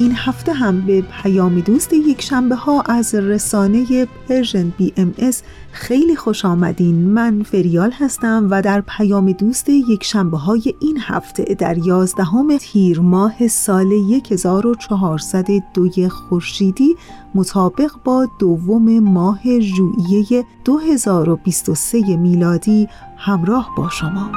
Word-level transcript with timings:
این 0.00 0.12
هفته 0.16 0.52
هم 0.52 0.80
به 0.80 1.00
پیام 1.22 1.60
دوست 1.60 1.92
یک 1.92 2.22
شنبه 2.22 2.54
ها 2.54 2.80
از 2.80 3.14
رسانه 3.14 4.06
Persian 4.28 4.72
BMS 4.78 5.42
خیلی 5.72 6.16
خوش 6.16 6.44
آمدین. 6.44 7.08
من 7.08 7.42
فریال 7.42 7.90
هستم 7.90 8.46
و 8.50 8.62
در 8.62 8.80
پیام 8.80 9.32
دوست 9.32 9.68
یک 9.68 10.04
شنبه 10.04 10.36
های 10.36 10.74
این 10.80 10.98
هفته 11.00 11.54
در 11.54 11.78
یازدهم 11.78 12.56
تیر 12.56 13.00
ماه 13.00 13.48
سال 13.48 13.92
1402 14.30 16.08
خورشیدی 16.08 16.96
مطابق 17.34 17.90
با 18.04 18.26
دوم 18.38 18.98
ماه 18.98 19.60
ژوئیه 19.60 20.44
2023 20.64 22.16
میلادی 22.16 22.88
همراه 23.16 23.70
با 23.76 23.88
شما. 23.88 24.30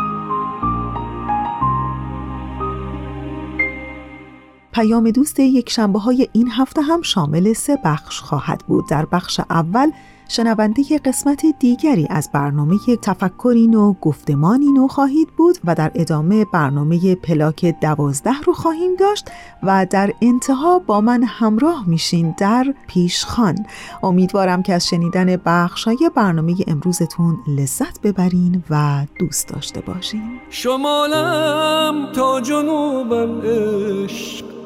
پیام 4.71 5.11
دوست 5.11 5.39
یک 5.39 5.69
شنبه 5.69 5.99
های 5.99 6.27
این 6.33 6.51
هفته 6.51 6.81
هم 6.81 7.01
شامل 7.01 7.53
سه 7.53 7.77
بخش 7.83 8.19
خواهد 8.19 8.63
بود. 8.67 8.87
در 8.89 9.05
بخش 9.05 9.39
اول 9.49 9.91
شنونده 10.31 10.83
قسمت 11.05 11.45
دیگری 11.59 12.07
از 12.09 12.29
برنامه 12.33 12.77
تفکری 13.01 13.67
نو 13.67 13.93
گفتمانی 13.93 14.71
نو 14.71 14.87
خواهید 14.87 15.27
بود 15.37 15.57
و 15.63 15.75
در 15.75 15.91
ادامه 15.95 16.45
برنامه 16.45 17.15
پلاک 17.15 17.65
دوازده 17.81 18.41
رو 18.45 18.53
خواهیم 18.53 18.95
داشت 18.95 19.31
و 19.63 19.87
در 19.89 20.13
انتها 20.21 20.79
با 20.79 21.01
من 21.01 21.23
همراه 21.23 21.89
میشین 21.89 22.35
در 22.37 22.73
پیشخان 22.87 23.65
امیدوارم 24.03 24.63
که 24.63 24.73
از 24.73 24.87
شنیدن 24.87 25.37
های 25.85 26.11
برنامه 26.15 26.55
امروزتون 26.67 27.37
لذت 27.47 28.01
ببرین 28.01 28.63
و 28.69 29.05
دوست 29.19 29.47
داشته 29.47 29.81
باشین. 29.81 30.39
شمالم 30.49 32.11
تا 32.11 32.41
جنوبم 32.41 33.41
عشق. 33.41 34.60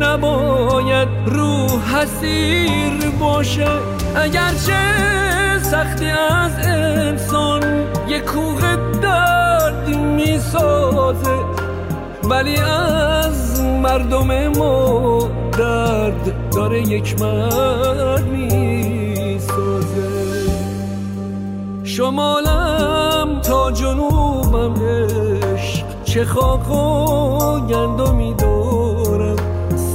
نباید 0.00 1.08
رو 1.26 1.66
حسیر 1.78 3.10
باشه. 3.20 3.68
اگرچه 4.16 4.78
سختی 5.62 6.06
از 6.06 6.52
انسان 6.66 7.62
یک 8.08 8.24
کوه 8.24 8.76
درد 9.02 9.88
می‌سازه 9.96 11.36
ولی 12.24 12.56
از 12.56 13.62
مردم 13.62 14.48
ما 14.48 15.28
درد 15.58 16.50
داره 16.54 16.80
یک 16.80 17.20
مرد 17.22 18.24
می‌سازه. 18.24 20.10
شمالم 21.84 23.40
تا 23.42 23.72
جنوبم 23.72 24.74
عشق 25.54 25.84
چه 26.04 26.24
خاک 26.24 26.70
و 26.70 27.60
گندمی 27.66 28.34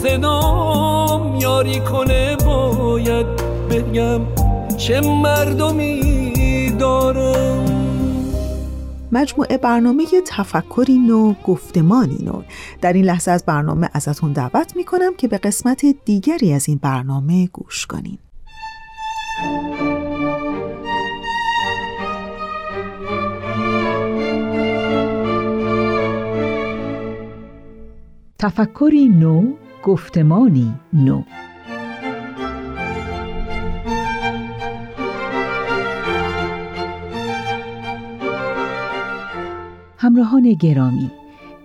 صدام 0.06 1.36
یاری 1.36 1.80
کنه 1.80 2.36
باید 2.46 3.26
بگم 3.70 4.22
چه 4.78 5.02
مردمی 5.02 6.72
دارم. 6.80 7.66
مجموعه 9.12 9.58
برنامه 9.58 10.06
تفکری 10.28 10.98
نو 10.98 11.34
گفتمانی 11.44 12.18
نو. 12.24 12.42
در 12.82 12.94
این 12.94 13.06
لحظه 13.06 13.32
از 13.32 13.46
برنامه 13.46 13.90
ازتون 13.94 14.34
دعوت 14.34 14.76
می‌کنم 14.76 15.16
که 15.18 15.28
به 15.28 15.38
قسمت 15.38 15.86
دیگری 16.06 16.54
از 16.54 16.70
این 16.70 16.80
برنامه 16.82 17.48
گوش 17.48 17.86
کنین. 17.86 18.18
تفکری 28.40 29.10
نو 29.10 29.54
گفتمانی 29.86 30.74
نو. 30.94 31.24
همراهان 39.98 40.54
گرامی 40.54 41.12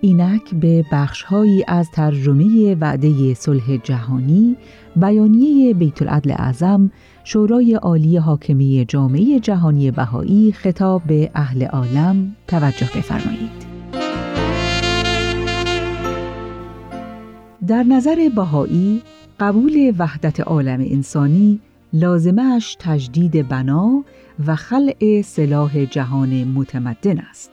اینک 0.01 0.55
به 0.55 0.85
بخشهایی 0.91 1.63
از 1.67 1.91
ترجمه 1.91 2.75
وعده 2.75 3.33
صلح 3.33 3.77
جهانی 3.77 4.57
بیانیه 4.95 5.73
بیت 5.73 6.01
العدل 6.01 6.31
اعظم 6.31 6.91
شورای 7.23 7.73
عالی 7.73 8.17
حاکمی 8.17 8.85
جامعه 8.87 9.39
جهانی 9.39 9.91
بهایی 9.91 10.51
خطاب 10.51 11.01
به 11.07 11.31
اهل 11.35 11.63
عالم 11.63 12.35
توجه 12.47 12.89
بفرمایید. 12.95 13.70
در 17.71 17.83
نظر 17.83 18.29
بهایی 18.35 19.01
قبول 19.39 19.93
وحدت 19.97 20.39
عالم 20.39 20.79
انسانی 20.79 21.59
لازمش 21.93 22.77
تجدید 22.79 23.47
بنا 23.47 24.03
و 24.47 24.55
خلع 24.55 25.21
سلاح 25.21 25.85
جهان 25.85 26.43
متمدن 26.43 27.19
است. 27.19 27.51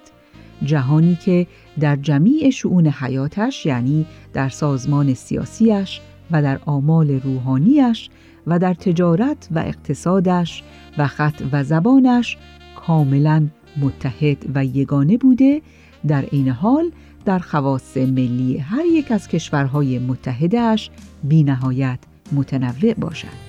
جهانی 0.63 1.19
که 1.25 1.47
در 1.81 1.97
جمیع 1.97 2.51
شعون 2.51 2.87
حیاتش 2.87 3.67
یعنی 3.67 4.07
در 4.33 4.49
سازمان 4.49 5.15
سیاسیش 5.15 6.01
و 6.31 6.43
در 6.43 6.61
آمال 6.67 7.11
روحانیش 7.11 8.11
و 8.47 8.59
در 8.59 8.75
تجارت 8.75 9.49
و 9.51 9.59
اقتصادش 9.59 10.63
و 10.99 11.07
خط 11.07 11.43
و 11.53 11.65
زبانش 11.65 12.37
کاملا 12.77 13.49
متحد 13.81 14.47
و 14.55 14.65
یگانه 14.65 15.17
بوده 15.17 15.63
در 16.07 16.25
این 16.31 16.49
حال 16.49 16.91
در 17.29 17.39
خواص 17.39 17.97
ملی 17.97 18.59
هر 18.59 18.85
یک 18.85 19.13
از 19.13 19.29
کشورهای 19.29 19.99
متحدش 19.99 20.91
بی 21.25 21.43
نهایت 21.43 21.99
متنوع 22.33 22.95
باشد. 22.95 23.49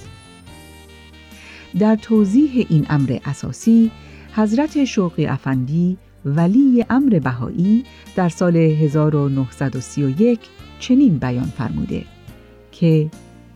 در 1.80 1.96
توضیح 1.96 2.66
این 2.70 2.86
امر 2.90 3.18
اساسی 3.26 3.92
حضرت 4.36 4.86
شوقی 4.86 5.26
افندی 5.26 5.98
ولی 6.26 6.86
امر 6.90 7.20
بهایی 7.20 7.84
در 8.16 8.30
سال 8.30 8.56
1931 8.56 10.40
چنین 10.80 11.18
بیان 11.18 11.52
فرموده 11.58 12.04
که 12.72 13.10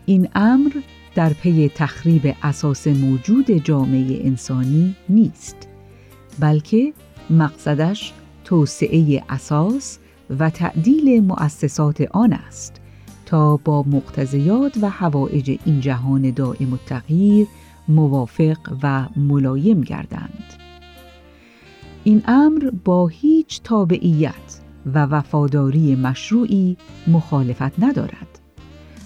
این 0.06 0.28
امر 0.34 0.70
در 1.14 1.32
پی 1.32 1.70
تخریب 1.74 2.36
اساس 2.42 2.86
موجود 2.86 3.50
جامعه 3.50 4.26
انسانی 4.26 4.94
نیست 5.08 5.68
بلکه 6.38 6.92
مقصدش 7.30 8.12
توسعه 8.44 9.22
اساس 9.28 9.98
و 10.30 10.50
تعدیل 10.50 11.24
مؤسسات 11.24 12.00
آن 12.10 12.32
است 12.32 12.80
تا 13.26 13.56
با 13.56 13.82
مقتضیات 13.82 14.76
و 14.82 14.90
هوایج 14.90 15.58
این 15.64 15.80
جهان 15.80 16.30
دائم 16.30 16.72
و 16.72 16.76
تغییر 16.86 17.46
موافق 17.88 18.58
و 18.82 19.06
ملایم 19.16 19.80
گردند 19.80 20.44
این 22.04 22.22
امر 22.26 22.70
با 22.84 23.06
هیچ 23.06 23.60
تابعیت 23.62 24.60
و 24.86 25.06
وفاداری 25.06 25.96
مشروعی 25.96 26.76
مخالفت 27.06 27.82
ندارد 27.82 28.40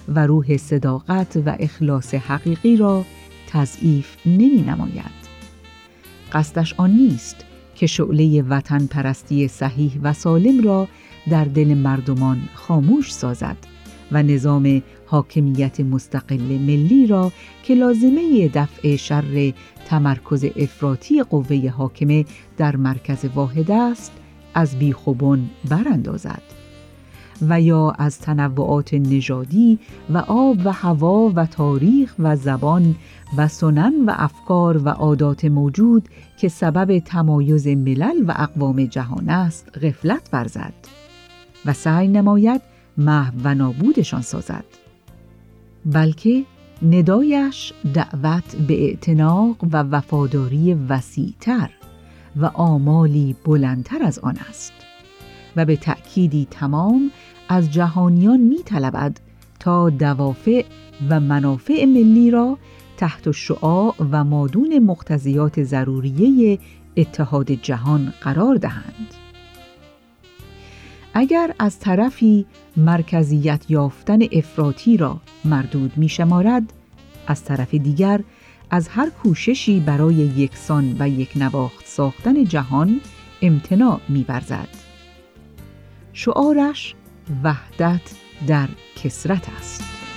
و 0.09 0.26
روح 0.26 0.56
صداقت 0.56 1.43
و 1.47 1.56
اخلاص 1.59 2.14
حقیقی 2.14 2.76
را 2.76 3.05
تضعیف 3.49 4.17
نمی 4.26 4.62
نماید. 4.62 5.19
قصدش 6.32 6.75
آن 6.76 6.91
نیست 6.91 7.37
که 7.75 7.87
شعله 7.87 8.43
وطن 8.43 8.87
پرستی 8.87 9.49
صحیح 9.49 9.99
و 10.03 10.12
سالم 10.12 10.64
را 10.64 10.88
در 11.31 11.45
دل 11.45 11.75
مردمان 11.75 12.39
خاموش 12.55 13.13
سازد 13.13 13.57
و 14.13 14.23
نظام 14.23 14.83
حاکمیت 15.07 15.81
مستقل 15.81 16.59
ملی 16.59 17.07
را 17.07 17.33
که 17.63 17.75
لازمه 17.75 18.49
دفع 18.55 18.97
شر 18.97 19.53
تمرکز 19.87 20.45
افراطی 20.57 21.23
قوه 21.23 21.71
حاکمه 21.77 22.25
در 22.57 22.77
مرکز 22.77 23.25
واحد 23.35 23.71
است 23.71 24.13
از 24.55 24.79
بیخوبون 24.79 25.51
براندازد 25.69 26.43
و 27.49 27.61
یا 27.61 27.91
از 27.99 28.19
تنوعات 28.19 28.95
نژادی 28.95 29.79
و 30.11 30.19
آب 30.19 30.57
و 30.65 30.73
هوا 30.73 31.33
و 31.35 31.47
تاریخ 31.47 32.15
و 32.19 32.37
زبان 32.37 32.95
و 33.37 33.49
سنن 33.49 33.95
و 34.07 34.13
افکار 34.17 34.79
و 34.79 34.89
عادات 34.89 35.45
موجود 35.45 36.09
که 36.41 36.49
سبب 36.49 36.99
تمایز 36.99 37.67
ملل 37.67 38.25
و 38.27 38.35
اقوام 38.37 38.85
جهان 38.85 39.29
است 39.29 39.79
غفلت 39.83 40.29
ورزد. 40.33 41.08
و 41.69 41.73
سعی 41.73 42.09
نماید 42.09 42.61
محو 42.99 43.35
و 43.44 43.55
نابودشان 43.55 44.23
سازد 44.23 44.65
بلکه 45.87 46.44
ندایش 46.82 47.73
دعوت 47.94 48.56
به 48.56 48.85
اعتناق 48.85 49.56
و 49.73 49.82
وفاداری 49.82 50.75
وسیعتر 50.75 51.70
و 52.37 52.47
آمالی 52.47 53.37
بلندتر 53.44 54.03
از 54.03 54.19
آن 54.19 54.37
است 54.49 54.73
و 55.56 55.65
به 55.65 55.76
تأکیدی 55.76 56.49
تمام 56.50 57.11
از 57.49 57.73
جهانیان 57.73 58.41
می 58.41 58.62
طلبد 58.64 59.21
تا 59.61 59.91
دوافع 59.91 60.64
و 61.11 61.21
منافع 61.21 61.85
ملی 61.85 62.31
را 62.31 62.59
تحت 62.97 63.31
شعاع 63.31 63.94
و 64.11 64.25
مادون 64.25 64.79
مقتضیات 64.79 65.62
ضروریه 65.62 66.59
اتحاد 66.97 67.50
جهان 67.53 68.12
قرار 68.21 68.55
دهند. 68.55 69.18
اگر 71.19 71.55
از 71.59 71.79
طرفی 71.79 72.47
مرکزیت 72.76 73.65
یافتن 73.69 74.19
افراطی 74.32 74.97
را 74.97 75.20
مردود 75.44 75.93
می 75.97 76.09
شمارد، 76.09 76.73
از 77.26 77.44
طرف 77.44 77.75
دیگر 77.75 78.20
از 78.70 78.88
هر 78.88 79.11
کوششی 79.11 79.81
برای 79.81 80.15
یکسان 80.15 80.97
و 80.99 81.09
یک 81.09 81.32
نواخت 81.37 81.87
ساختن 81.87 82.44
جهان 82.44 83.00
امتناع 83.43 84.00
می 84.09 84.25
برزد. 84.25 84.69
شعارش 86.12 86.94
وحدت 87.44 88.00
در 88.47 88.69
کسرت 89.03 89.49
است. 89.59 90.08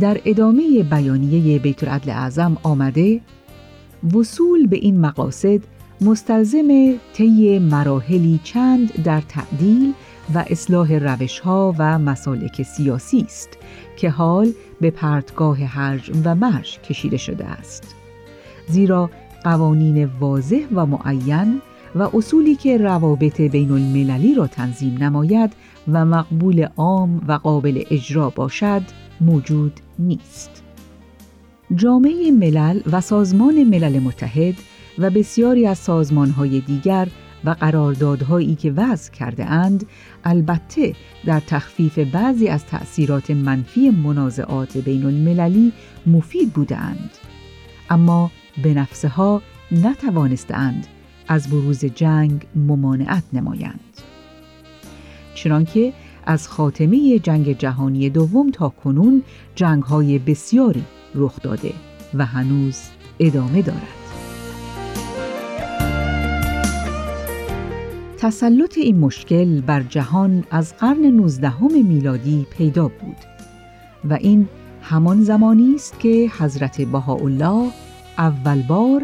در 0.00 0.20
ادامه 0.24 0.82
بیانیه 0.82 1.58
بیت 1.58 1.84
العدل 1.84 2.10
اعظم 2.10 2.56
آمده 2.62 3.20
وصول 4.14 4.66
به 4.66 4.76
این 4.76 5.00
مقاصد 5.00 5.60
مستلزم 6.00 6.94
طی 7.12 7.58
مراحلی 7.58 8.40
چند 8.44 9.02
در 9.02 9.20
تعدیل 9.20 9.92
و 10.34 10.44
اصلاح 10.50 10.92
روشها 10.92 11.74
و 11.78 11.98
مسالک 11.98 12.62
سیاسی 12.62 13.20
است 13.20 13.48
که 13.96 14.10
حال 14.10 14.52
به 14.80 14.90
پرتگاه 14.90 15.64
حرج 15.64 16.10
و 16.24 16.34
مرج 16.34 16.78
کشیده 16.80 17.16
شده 17.16 17.44
است. 17.44 17.94
زیرا 18.68 19.10
قوانین 19.44 20.04
واضح 20.04 20.60
و 20.74 20.86
معین 20.86 21.60
و 21.94 22.16
اصولی 22.16 22.54
که 22.54 22.78
روابط 22.78 23.40
بین 23.40 23.70
المللی 23.70 24.34
را 24.34 24.46
تنظیم 24.46 25.02
نماید 25.02 25.52
و 25.92 26.04
مقبول 26.04 26.68
عام 26.76 27.24
و 27.28 27.32
قابل 27.32 27.82
اجرا 27.90 28.30
باشد 28.30 28.82
موجود 29.22 29.80
نیست. 29.98 30.62
جامعه 31.74 32.30
ملل 32.30 32.80
و 32.92 33.00
سازمان 33.00 33.64
ملل 33.64 33.98
متحد 33.98 34.54
و 34.98 35.10
بسیاری 35.10 35.66
از 35.66 35.78
سازمانهای 35.78 36.60
دیگر 36.60 37.08
و 37.44 37.50
قراردادهایی 37.50 38.54
که 38.54 38.72
وضع 38.72 39.12
کرده 39.12 39.46
اند 39.46 39.86
البته 40.24 40.94
در 41.24 41.40
تخفیف 41.40 41.98
بعضی 41.98 42.48
از 42.48 42.66
تأثیرات 42.66 43.30
منفی 43.30 43.90
منازعات 43.90 44.76
بین 44.76 45.04
المللی 45.04 45.72
مفید 46.06 46.52
بودند 46.52 47.10
اما 47.90 48.30
به 48.62 48.74
نفسها 48.74 49.42
نتوانستند 49.72 50.86
از 51.28 51.48
بروز 51.48 51.84
جنگ 51.84 52.46
ممانعت 52.54 53.22
نمایند 53.32 53.80
چنانکه 55.34 55.92
از 56.26 56.48
خاتمه 56.48 57.18
جنگ 57.18 57.58
جهانی 57.58 58.10
دوم 58.10 58.50
تا 58.50 58.68
کنون 58.68 59.22
جنگهای 59.54 60.18
بسیاری 60.18 60.84
رخ 61.14 61.42
داده 61.42 61.72
و 62.14 62.26
هنوز 62.26 62.80
ادامه 63.18 63.62
دارد. 63.62 64.02
تسلط 68.18 68.78
این 68.78 68.98
مشکل 68.98 69.60
بر 69.60 69.82
جهان 69.82 70.44
از 70.50 70.76
قرن 70.76 71.06
19 71.06 71.62
میلادی 71.62 72.46
پیدا 72.50 72.88
بود 72.88 73.16
و 74.04 74.14
این 74.14 74.48
همان 74.82 75.22
زمانی 75.22 75.74
است 75.74 76.00
که 76.00 76.30
حضرت 76.38 76.80
بهاءالله 76.80 77.70
اول 78.18 78.62
بار 78.62 79.02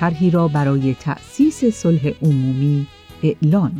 طرحی 0.00 0.30
را 0.30 0.48
برای 0.48 0.94
تأسیس 1.00 1.64
صلح 1.64 2.12
عمومی 2.22 2.86
اعلان 3.22 3.72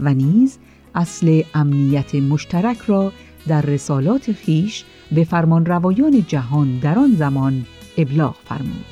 و 0.00 0.14
نیز 0.14 0.58
اصل 0.98 1.42
امنیت 1.54 2.14
مشترک 2.14 2.78
را 2.78 3.12
در 3.48 3.62
رسالات 3.62 4.32
خیش 4.32 4.84
به 5.12 5.24
فرمان 5.24 5.66
روایان 5.66 6.24
جهان 6.28 6.78
در 6.78 6.98
آن 6.98 7.14
زمان 7.14 7.66
ابلاغ 7.98 8.34
فرمود. 8.44 8.84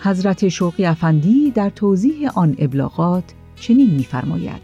حضرت 0.00 0.48
شوقی 0.48 0.84
افندی 0.84 1.50
در 1.50 1.70
توضیح 1.70 2.30
آن 2.34 2.56
ابلاغات 2.58 3.24
چنین 3.60 3.90
می‌فرماید: 3.90 4.62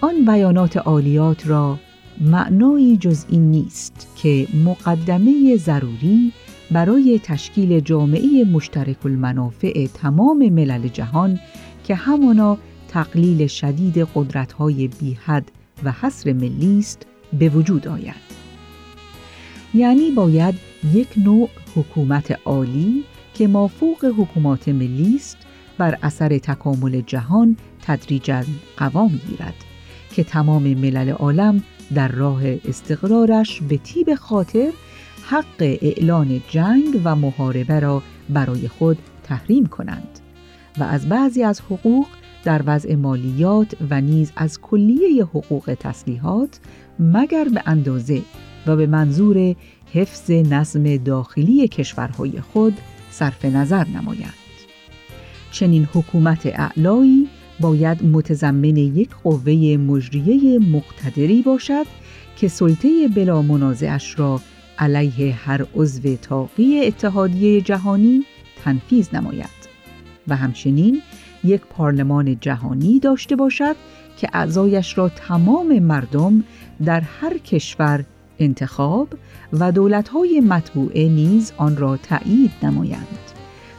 آن 0.00 0.24
بیانات 0.24 0.76
عالیات 0.76 1.46
را 1.46 1.78
معنایی 2.20 2.96
جز 2.96 3.24
این 3.28 3.50
نیست 3.50 4.08
که 4.16 4.48
مقدمه 4.64 5.56
ضروری 5.56 6.32
برای 6.70 7.20
تشکیل 7.24 7.80
جامعه 7.80 8.44
مشترک 8.44 9.06
المنافع 9.06 9.86
تمام 9.86 10.48
ملل 10.48 10.88
جهان 10.88 11.40
که 11.84 11.94
همانا 11.94 12.58
تقلیل 12.88 13.46
شدید 13.46 13.98
قدرت‌های 14.14 14.88
بیحد 14.88 15.50
و 15.84 15.92
حصر 15.92 16.32
ملی 16.32 16.78
است 16.78 17.06
به 17.38 17.48
وجود 17.48 17.88
آید. 17.88 18.26
یعنی 19.74 20.10
باید 20.10 20.54
یک 20.92 21.08
نوع 21.16 21.48
حکومت 21.76 22.38
عالی 22.44 23.04
که 23.34 23.48
مافوق 23.48 24.04
حکومات 24.18 24.68
ملی 24.68 25.16
است 25.16 25.36
بر 25.78 25.98
اثر 26.02 26.38
تکامل 26.38 27.00
جهان 27.00 27.56
تدریجا 27.82 28.42
قوام 28.76 29.20
گیرد 29.28 29.54
که 30.14 30.24
تمام 30.24 30.62
ملل 30.62 31.10
عالم 31.10 31.62
در 31.94 32.08
راه 32.08 32.42
استقرارش 32.44 33.60
به 33.60 33.78
تیب 33.78 34.14
خاطر 34.14 34.72
حق 35.22 35.60
اعلان 35.60 36.42
جنگ 36.48 37.00
و 37.04 37.16
محاربه 37.16 37.80
را 37.80 38.02
برای 38.28 38.68
خود 38.68 38.98
تحریم 39.24 39.66
کنند 39.66 40.20
و 40.78 40.82
از 40.82 41.08
بعضی 41.08 41.42
از 41.42 41.60
حقوق 41.60 42.06
در 42.46 42.62
وضع 42.66 42.94
مالیات 42.94 43.76
و 43.90 44.00
نیز 44.00 44.32
از 44.36 44.60
کلیه 44.60 45.24
حقوق 45.24 45.76
تسلیحات 45.80 46.60
مگر 46.98 47.44
به 47.44 47.62
اندازه 47.66 48.22
و 48.66 48.76
به 48.76 48.86
منظور 48.86 49.54
حفظ 49.92 50.30
نظم 50.30 50.96
داخلی 50.96 51.68
کشورهای 51.68 52.40
خود 52.40 52.78
صرف 53.10 53.44
نظر 53.44 53.86
نمایند. 53.88 54.32
چنین 55.50 55.88
حکومت 55.94 56.46
اعلایی 56.46 57.28
باید 57.60 58.04
متضمن 58.04 58.76
یک 58.76 59.10
قوه 59.24 59.76
مجریه 59.76 60.58
مقتدری 60.58 61.42
باشد 61.42 61.86
که 62.36 62.48
سلطه 62.48 63.08
بلا 63.08 63.42
منازعش 63.42 64.18
را 64.18 64.40
علیه 64.78 65.34
هر 65.34 65.66
عضو 65.74 66.16
تاقی 66.16 66.86
اتحادیه 66.86 67.60
جهانی 67.60 68.24
تنفیز 68.64 69.14
نماید 69.14 69.56
و 70.28 70.36
همچنین 70.36 71.02
یک 71.46 71.60
پارلمان 71.60 72.40
جهانی 72.40 72.98
داشته 72.98 73.36
باشد 73.36 73.76
که 74.16 74.28
اعضایش 74.32 74.98
را 74.98 75.08
تمام 75.08 75.78
مردم 75.78 76.44
در 76.84 77.00
هر 77.00 77.38
کشور 77.38 78.04
انتخاب 78.38 79.08
و 79.52 79.72
دولتهای 79.72 80.40
مطبوعه 80.40 81.08
نیز 81.08 81.52
آن 81.56 81.76
را 81.76 81.96
تایید 81.96 82.50
نمایند 82.62 83.18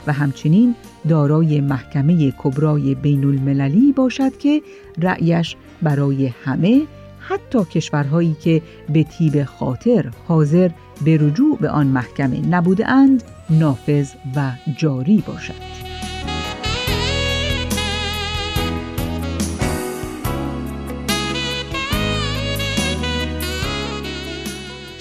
و 0.07 0.13
همچنین 0.13 0.75
دارای 1.09 1.61
محکمه 1.61 2.31
کبرای 2.37 2.95
بین 2.95 3.23
المللی 3.23 3.91
باشد 3.91 4.37
که 4.37 4.61
رأیش 5.01 5.55
برای 5.81 6.27
همه 6.27 6.81
حتی 7.19 7.65
کشورهایی 7.65 8.35
که 8.43 8.61
به 8.93 9.03
تیب 9.03 9.43
خاطر 9.43 10.11
حاضر 10.27 10.69
به 11.05 11.17
رجوع 11.17 11.57
به 11.57 11.69
آن 11.69 11.87
محکمه 11.87 12.47
نبوده 12.47 12.87
اند 12.87 13.23
نافذ 13.49 14.09
و 14.35 14.51
جاری 14.77 15.23
باشد. 15.27 15.86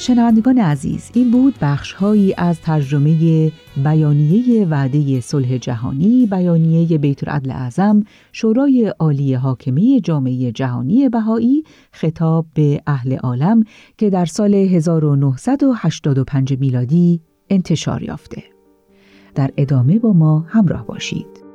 شنوندگان 0.07 0.59
عزیز 0.59 1.11
این 1.15 1.31
بود 1.31 1.55
بخشهایی 1.61 2.35
از 2.39 2.61
ترجمه 2.61 3.53
بیانیه 3.85 4.67
وعده 4.67 5.21
صلح 5.21 5.59
جهانی 5.59 6.29
بیانیه 6.31 6.99
بیت 6.99 7.29
العدل 7.29 7.51
اعظم 7.51 8.05
شورای 8.33 8.95
عالی 8.99 9.35
حاکمی 9.35 10.01
جامعه 10.01 10.53
جهانی 10.53 11.09
بهایی 11.09 11.63
خطاب 11.93 12.47
به 12.55 12.83
اهل 12.87 13.17
عالم 13.17 13.63
که 13.99 14.11
در 14.11 14.25
سال 14.25 14.55
1985 14.55 16.59
میلادی 16.61 17.21
انتشار 17.51 18.03
یافته. 18.03 18.43
در 19.35 19.51
ادامه 19.57 19.99
با 19.99 20.13
ما 20.13 20.45
همراه 20.49 20.87
باشید. 20.87 21.46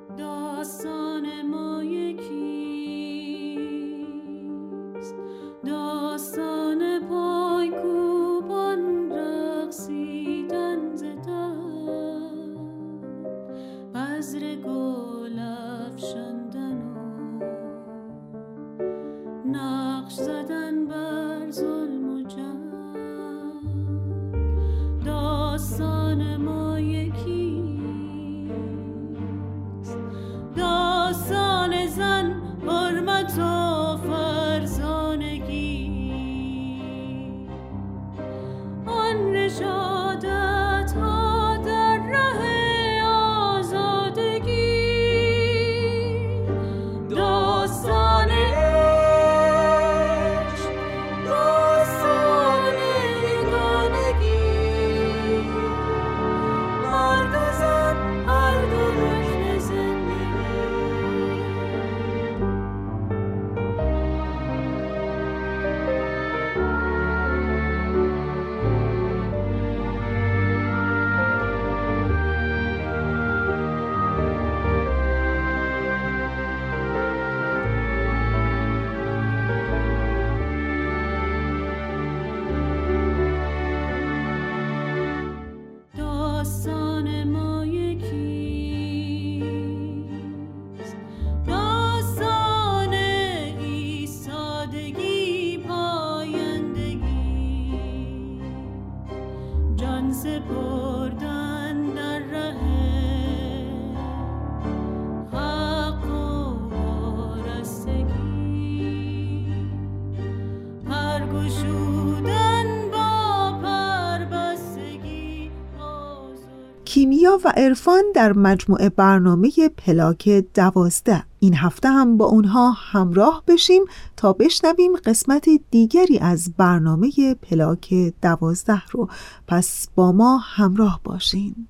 و 117.45 117.53
عرفان 117.57 118.03
در 118.15 118.33
مجموعه 118.33 118.89
برنامه 118.89 119.51
پلاک 119.77 120.29
دوازده. 120.53 121.23
این 121.39 121.55
هفته 121.55 121.89
هم 121.89 122.17
با 122.17 122.25
اونها 122.25 122.71
همراه 122.71 123.43
بشیم 123.47 123.83
تا 124.17 124.33
بشنویم 124.33 124.95
قسمت 125.05 125.49
دیگری 125.71 126.19
از 126.19 126.53
برنامه 126.57 127.11
پلاک 127.41 127.93
دوازده 128.21 128.81
رو. 128.91 129.09
پس 129.47 129.87
با 129.95 130.11
ما 130.11 130.37
همراه 130.37 130.99
باشین. 131.03 131.67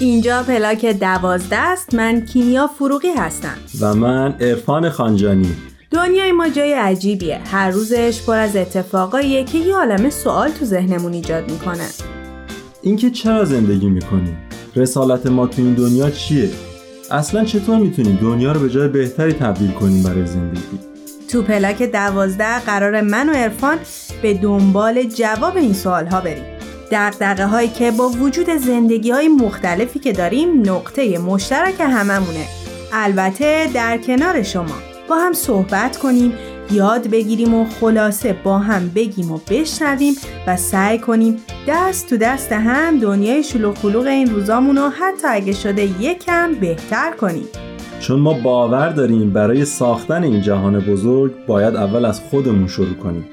اینجا 0.00 0.42
پلاک 0.42 0.86
دوازده 0.86 1.56
است. 1.56 1.94
من 1.94 2.20
کیمیا 2.20 2.66
فروغی 2.66 3.12
هستم. 3.16 3.56
و 3.80 3.94
من 3.94 4.32
عرفان 4.32 4.90
خانجانی. 4.90 5.69
دنیای 5.90 6.32
ما 6.32 6.48
جای 6.48 6.72
عجیبیه. 6.72 7.40
هر 7.44 7.70
روزش 7.70 8.22
پر 8.26 8.38
از 8.38 8.56
اتفاقاییه 8.56 9.44
که 9.44 9.58
یه 9.58 9.76
عالم 9.76 10.10
سوال 10.10 10.50
تو 10.50 10.64
ذهنمون 10.64 11.12
ایجاد 11.12 11.50
می‌کنه. 11.50 11.86
اینکه 12.82 13.10
چرا 13.10 13.44
زندگی 13.44 13.88
می‌کنیم 13.88 14.38
رسالت 14.76 15.26
ما 15.26 15.46
تو 15.46 15.62
این 15.62 15.74
دنیا 15.74 16.10
چیه؟ 16.10 16.50
اصلا 17.10 17.44
چطور 17.44 17.78
می‌تونیم 17.78 18.18
دنیا 18.22 18.52
رو 18.52 18.60
به 18.60 18.70
جای 18.70 18.88
بهتری 18.88 19.32
تبدیل 19.32 19.70
کنیم 19.70 20.02
برای 20.02 20.26
زندگی؟ 20.26 20.78
تو 21.28 21.42
پلاک 21.42 21.82
دوازده 21.82 22.58
قرار 22.58 23.00
من 23.00 23.28
و 23.28 23.32
عرفان 23.32 23.78
به 24.22 24.34
دنبال 24.34 25.02
جواب 25.02 25.56
این 25.56 25.72
سوال 25.72 26.06
ها 26.06 26.20
بریم. 26.20 26.44
دقدقه 26.90 27.46
هایی 27.46 27.68
که 27.68 27.90
با 27.90 28.08
وجود 28.08 28.50
زندگی 28.50 29.10
های 29.10 29.28
مختلفی 29.28 29.98
که 29.98 30.12
داریم 30.12 30.70
نقطه 30.70 31.18
مشترک 31.18 31.74
هممونه. 31.80 32.46
البته 32.92 33.70
در 33.74 33.98
کنار 33.98 34.42
شما. 34.42 34.89
با 35.10 35.16
هم 35.16 35.32
صحبت 35.32 35.96
کنیم 35.96 36.32
یاد 36.72 37.08
بگیریم 37.10 37.54
و 37.54 37.64
خلاصه 37.64 38.36
با 38.44 38.58
هم 38.58 38.88
بگیم 38.94 39.32
و 39.32 39.38
بشنویم 39.50 40.14
و 40.46 40.56
سعی 40.56 40.98
کنیم 40.98 41.36
دست 41.68 42.10
تو 42.10 42.16
دست 42.16 42.52
هم 42.52 43.00
دنیای 43.00 43.42
شلوغ 43.42 43.78
خلوغ 43.78 44.06
این 44.06 44.30
روزامون 44.30 44.76
رو 44.76 44.88
حتی 44.88 45.26
اگه 45.28 45.52
شده 45.52 46.02
یکم 46.02 46.54
بهتر 46.54 47.12
کنیم. 47.12 47.44
چون 48.00 48.20
ما 48.20 48.32
باور 48.32 48.88
داریم 48.88 49.30
برای 49.30 49.64
ساختن 49.64 50.22
این 50.22 50.42
جهان 50.42 50.80
بزرگ 50.80 51.32
باید 51.46 51.76
اول 51.76 52.04
از 52.04 52.20
خودمون 52.20 52.66
شروع 52.66 52.94
کنیم. 52.94 53.24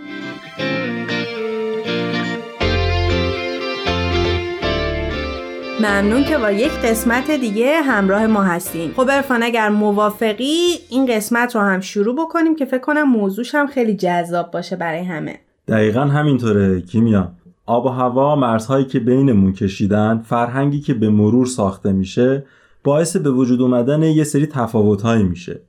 ممنون 5.79 6.23
که 6.23 6.37
با 6.37 6.51
یک 6.51 6.71
قسمت 6.71 7.31
دیگه 7.31 7.81
همراه 7.81 8.27
ما 8.27 8.43
هستین. 8.43 8.91
خب 8.91 9.07
ارفان 9.11 9.43
اگر 9.43 9.69
موافقی 9.69 10.69
این 10.89 11.05
قسمت 11.05 11.55
رو 11.55 11.61
هم 11.61 11.79
شروع 11.79 12.15
بکنیم 12.15 12.55
که 12.55 12.65
فکر 12.65 12.81
کنم 12.81 13.03
موضوعش 13.03 13.55
هم 13.55 13.67
خیلی 13.67 13.95
جذاب 13.95 14.51
باشه 14.51 14.75
برای 14.75 15.03
همه. 15.03 15.39
دقیقا 15.67 16.01
همینطوره 16.01 16.81
کیمیا. 16.81 17.31
آب 17.65 17.85
و 17.85 17.89
هوا 17.89 18.35
مرزهایی 18.35 18.85
که 18.85 18.99
بینمون 18.99 19.53
کشیدن 19.53 20.21
فرهنگی 20.25 20.79
که 20.79 20.93
به 20.93 21.09
مرور 21.09 21.45
ساخته 21.45 21.91
میشه 21.91 22.45
باعث 22.83 23.15
به 23.15 23.31
وجود 23.31 23.61
اومدن 23.61 24.03
یه 24.03 24.23
سری 24.23 24.45
تفاوتهایی 24.45 25.23
میشه. 25.23 25.61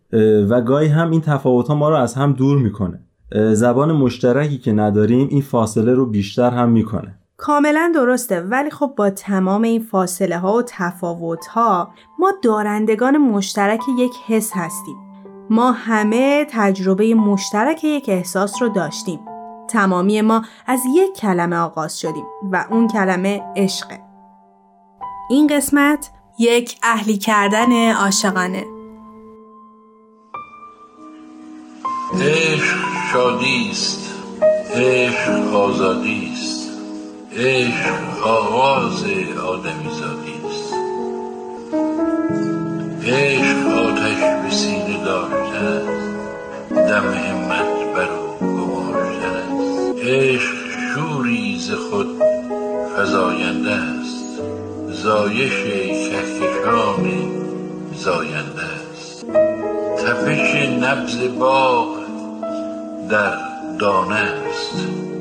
و 0.49 0.61
گاهی 0.61 0.89
هم 0.89 1.11
این 1.11 1.21
تفاوتها 1.21 1.75
ما 1.75 1.89
رو 1.89 1.97
از 1.97 2.15
هم 2.15 2.33
دور 2.33 2.59
می‌کنه. 2.59 3.01
زبان 3.53 3.93
مشترکی 3.93 4.59
که 4.59 4.73
نداریم 4.73 5.29
این 5.31 5.43
فاصله 5.43 5.95
رو 5.95 6.07
بیشتر 6.07 6.51
هم 6.51 6.69
می‌کنه. 6.69 7.18
کاملا 7.39 7.93
درسته 7.95 8.41
ولی 8.41 8.71
خب 8.71 8.93
با 8.97 9.11
تمام 9.11 9.63
این 9.63 9.83
فاصله 9.83 10.39
ها 10.39 10.55
و 10.55 10.63
تفاوت 10.63 11.47
ها 11.47 11.91
ما 12.19 12.33
دارندگان 12.43 13.19
مشترک 13.19 13.81
یک 13.99 14.13
حس 14.27 14.51
هستیم. 14.55 14.97
ما 15.51 15.73
همه 15.73 16.47
تجربه 16.51 17.15
مشترک 17.15 17.85
یک 17.85 18.09
احساس 18.09 18.63
رو 18.63 18.69
داشتیم. 18.69 19.21
تمامی 19.71 20.21
ما 20.21 20.45
از 20.67 20.81
یک 20.95 21.15
کلمه 21.15 21.57
آغاز 21.57 22.01
شدیم 22.01 22.25
و 22.53 22.67
اون 22.71 22.89
کلمه 22.89 23.43
عشقه 23.57 24.01
این 25.31 25.47
قسمت 25.47 26.11
یک 26.39 26.79
اهلی 26.83 27.19
کردن 27.19 27.93
عاشقانه. 27.93 28.65
عشق 32.15 32.77
شادی 33.13 33.69
است. 33.71 34.15
عشق 34.75 35.55
آزادی 35.55 36.38
عشق 37.41 38.27
آغاز 38.27 39.05
آدمی 39.47 39.91
زادی 40.01 40.35
است. 40.47 40.75
عشق 43.05 43.69
آتش 43.69 44.21
به 44.43 44.51
سینه 44.51 45.05
داشته 45.05 45.57
است. 45.57 46.09
دم 46.71 47.09
همت 47.15 47.95
بر 47.95 48.09
او 48.09 48.47
گماشته 48.47 49.27
است. 49.27 49.99
عشق 50.03 50.55
شوری 50.95 51.59
ز 51.59 51.71
خود 51.71 52.23
فزاینده 52.97 53.71
است. 53.71 54.41
زایش 54.89 55.63
کهکشان 55.63 57.13
زاینده 57.95 58.63
است. 58.93 59.27
تپش 60.05 60.55
نبز 60.83 61.39
باغ 61.39 61.89
در 63.11 63.35
دانه 63.79 64.15
است. 64.15 65.18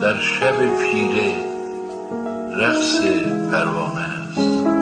در 0.00 0.20
شب 0.20 0.56
پیره 0.78 1.34
رقص 2.56 3.00
پروانه 3.52 4.00
است. 4.00 4.79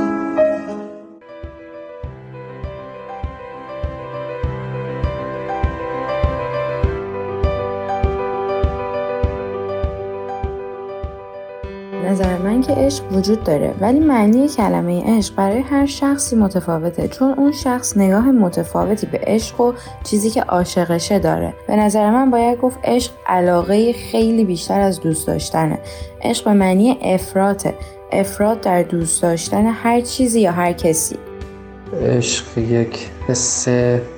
نظر 12.09 12.39
من 12.39 12.61
که 12.61 12.73
عشق 12.73 13.13
وجود 13.13 13.45
داره 13.45 13.75
ولی 13.81 14.01
معنی 14.01 14.49
کلمه 14.49 15.19
عشق 15.19 15.35
برای 15.35 15.59
هر 15.59 15.87
شخصی 15.87 16.37
متفاوته 16.37 17.09
چون 17.09 17.33
اون 17.33 17.53
شخص 17.53 17.97
نگاه 17.97 18.31
متفاوتی 18.31 19.07
به 19.07 19.21
عشق 19.23 19.61
و 19.61 19.73
چیزی 20.05 20.31
که 20.31 20.43
عاشقشه 20.43 21.19
داره. 21.19 21.55
به 21.67 21.77
نظر 21.77 22.11
من 22.11 22.31
باید 22.31 22.61
گفت 22.61 22.79
عشق 22.85 23.13
علاقه 23.27 23.93
خیلی 23.93 24.45
بیشتر 24.45 24.81
از 24.81 25.01
دوست 25.01 25.27
داشتنه. 25.27 25.79
عشق 26.23 26.45
به 26.45 26.53
معنی 26.53 26.99
افراطه. 27.03 27.75
افراد 28.13 28.61
در 28.61 28.83
دوست 28.83 29.23
داشتن 29.23 29.67
هر 29.67 30.01
چیزی 30.01 30.41
یا 30.41 30.53
هر 30.53 30.73
کسی. 30.73 31.17
عشق 32.03 32.59
یک 32.59 33.11
حس 33.29 33.69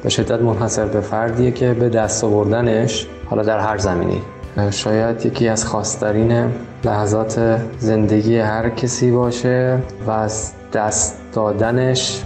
به 0.02 0.08
شدت 0.08 0.40
منحصر 0.40 0.86
به 0.86 1.00
فردیه 1.00 1.50
که 1.50 1.74
به 1.74 1.88
دست 1.88 2.24
آوردنش 2.24 3.06
حالا 3.26 3.42
در 3.42 3.58
هر 3.58 3.78
زمینی 3.78 4.22
شاید 4.70 5.26
یکی 5.26 5.48
از 5.48 5.64
خاصترین 5.64 6.52
لحظات 6.84 7.60
زندگی 7.78 8.38
هر 8.38 8.70
کسی 8.70 9.10
باشه 9.10 9.78
و 10.06 10.10
از 10.10 10.52
دست 10.72 11.16
دادنش 11.32 12.22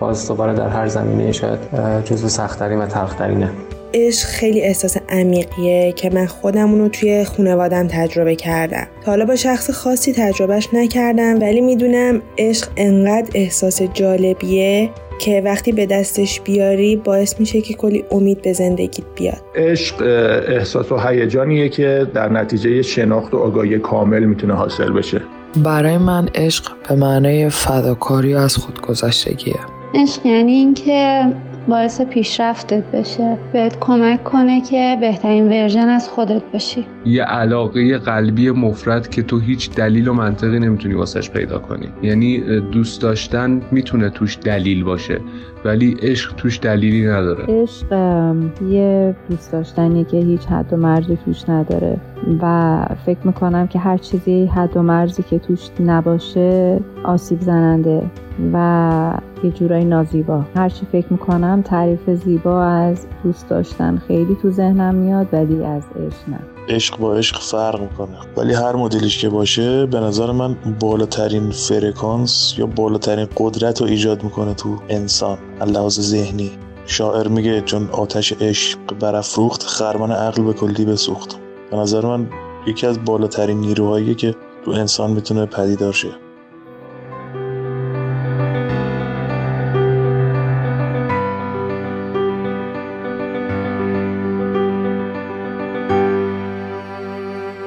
باز 0.00 0.28
دوباره 0.28 0.54
در 0.54 0.68
هر 0.68 0.86
زمینه 0.86 1.32
شاید 1.32 1.58
جزو 2.04 2.28
سختترین 2.28 2.78
و 2.78 2.86
تلخترینه. 2.86 3.50
عشق 3.94 4.28
خیلی 4.28 4.60
احساس 4.60 4.96
عمیقیه 5.08 5.92
که 5.92 6.10
من 6.10 6.26
خودم 6.26 6.74
رو 6.74 6.88
توی 6.88 7.24
خانوادم 7.24 7.88
تجربه 7.88 8.36
کردم. 8.36 8.86
تا 9.04 9.10
حالا 9.10 9.24
با 9.24 9.36
شخص 9.36 9.70
خاصی 9.70 10.12
تجربهش 10.12 10.68
نکردم 10.72 11.40
ولی 11.40 11.60
می‌دونم 11.60 12.22
عشق 12.38 12.68
انقدر 12.76 13.30
احساس 13.34 13.82
جالبیه 13.82 14.90
که 15.18 15.42
وقتی 15.44 15.72
به 15.72 15.86
دستش 15.86 16.40
بیاری 16.40 16.96
باعث 16.96 17.40
میشه 17.40 17.60
که 17.60 17.74
کلی 17.74 18.04
امید 18.10 18.42
به 18.42 18.52
زندگیت 18.52 19.06
بیاد. 19.14 19.40
عشق 19.54 20.02
احساس 20.48 20.92
و 20.92 20.98
هیجانیه 20.98 21.68
که 21.68 22.06
در 22.14 22.28
نتیجه 22.28 22.82
شناخت 22.82 23.34
و 23.34 23.38
آگاهی 23.38 23.78
کامل 23.78 24.24
می‌تونه 24.24 24.54
حاصل 24.54 24.92
بشه. 24.92 25.20
برای 25.56 25.98
من 25.98 26.28
عشق 26.34 26.64
به 26.88 26.94
معنای 26.94 27.50
فداکاری 27.50 28.34
از 28.34 28.56
خودگذشتگیه. 28.56 29.54
عشق 29.94 30.26
یعنی 30.26 30.52
اینکه 30.52 31.24
باعث 31.68 32.00
پیشرفتت 32.00 32.82
بشه. 32.92 33.38
بهت 33.52 33.80
کمک 33.80 34.24
کنه 34.24 34.60
که 34.60 34.96
بهترین 35.00 35.48
ورژن 35.48 35.88
از 35.88 36.08
خودت 36.08 36.42
باشی. 36.52 36.86
یه 37.06 37.22
علاقه 37.22 37.98
قلبی 37.98 38.50
مفرد 38.50 39.08
که 39.08 39.22
تو 39.22 39.38
هیچ 39.38 39.74
دلیل 39.74 40.08
و 40.08 40.12
منطقی 40.12 40.58
نمی‌تونی 40.58 40.94
واسش 40.94 41.30
پیدا 41.30 41.58
کنی. 41.58 41.88
یعنی 42.02 42.60
دوست 42.60 43.02
داشتن 43.02 43.62
می‌تونه 43.70 44.10
توش 44.10 44.38
دلیل 44.44 44.84
باشه 44.84 45.20
ولی 45.64 45.96
عشق 46.02 46.34
توش 46.34 46.60
دلیلی 46.62 47.06
نداره. 47.06 47.44
عشق 47.62 47.92
یه 48.70 49.16
دوست 49.30 49.52
داشتنی 49.52 50.04
که 50.04 50.16
هیچ 50.16 50.46
حد 50.46 50.72
و 50.72 50.76
مرزی 50.76 51.18
توش 51.24 51.48
نداره. 51.48 51.96
و 52.42 52.84
فکر 53.06 53.18
می‌کنم 53.24 53.66
که 53.66 53.78
هر 53.78 53.98
چیزی 53.98 54.46
حد 54.46 54.76
و 54.76 54.82
مرزی 54.82 55.22
که 55.22 55.38
توش 55.38 55.68
نباشه 55.80 56.80
آسیب 57.04 57.40
زننده 57.40 58.10
و 58.52 59.18
یه 59.44 59.50
جورایی 59.50 59.84
نازیبا. 59.84 60.44
هرچی 60.56 60.86
فکر 60.92 61.06
می‌کنم 61.10 61.62
تعریف 61.62 62.10
زیبا 62.10 62.64
از 62.64 63.06
دوست 63.24 63.48
داشتن 63.48 64.02
خیلی 64.08 64.36
تو 64.42 64.50
ذهنم 64.50 64.94
میاد 64.94 65.26
ولی 65.32 65.64
از 65.64 65.82
عشق 65.96 66.28
نه. 66.28 66.38
عشق 66.68 66.98
با 66.98 67.14
عشق 67.14 67.40
فرق 67.40 67.80
می‌کنه. 67.80 68.16
ولی 68.36 68.54
هر 68.54 68.76
مدلش 68.76 69.18
که 69.18 69.28
باشه 69.28 69.86
به 69.86 70.00
نظر 70.00 70.32
من 70.32 70.56
بالاترین 70.80 71.50
فرکانس 71.50 72.54
یا 72.58 72.66
بالاترین 72.66 73.26
قدرت 73.36 73.80
رو 73.80 73.86
ایجاد 73.86 74.24
می‌کنه 74.24 74.54
تو 74.54 74.76
انسان 74.88 75.38
لحاظ 75.66 76.00
ذهنی. 76.00 76.50
شاعر 76.86 77.28
میگه 77.28 77.60
چون 77.60 77.88
آتش 77.92 78.32
عشق 78.40 78.78
برافروخت 79.00 79.62
خرمن 79.62 80.12
عقل 80.12 80.42
به 80.42 80.52
کلی 80.52 80.84
بسوخت. 80.84 81.38
به 81.70 81.76
نظر 81.76 82.06
من 82.06 82.28
یکی 82.66 82.86
از 82.86 83.04
بالاترین 83.04 83.60
نیروهایی 83.60 84.14
که 84.14 84.34
تو 84.64 84.70
انسان 84.70 85.10
می‌تونه 85.10 85.46
پدیدار 85.46 85.92
شه. 85.92 86.08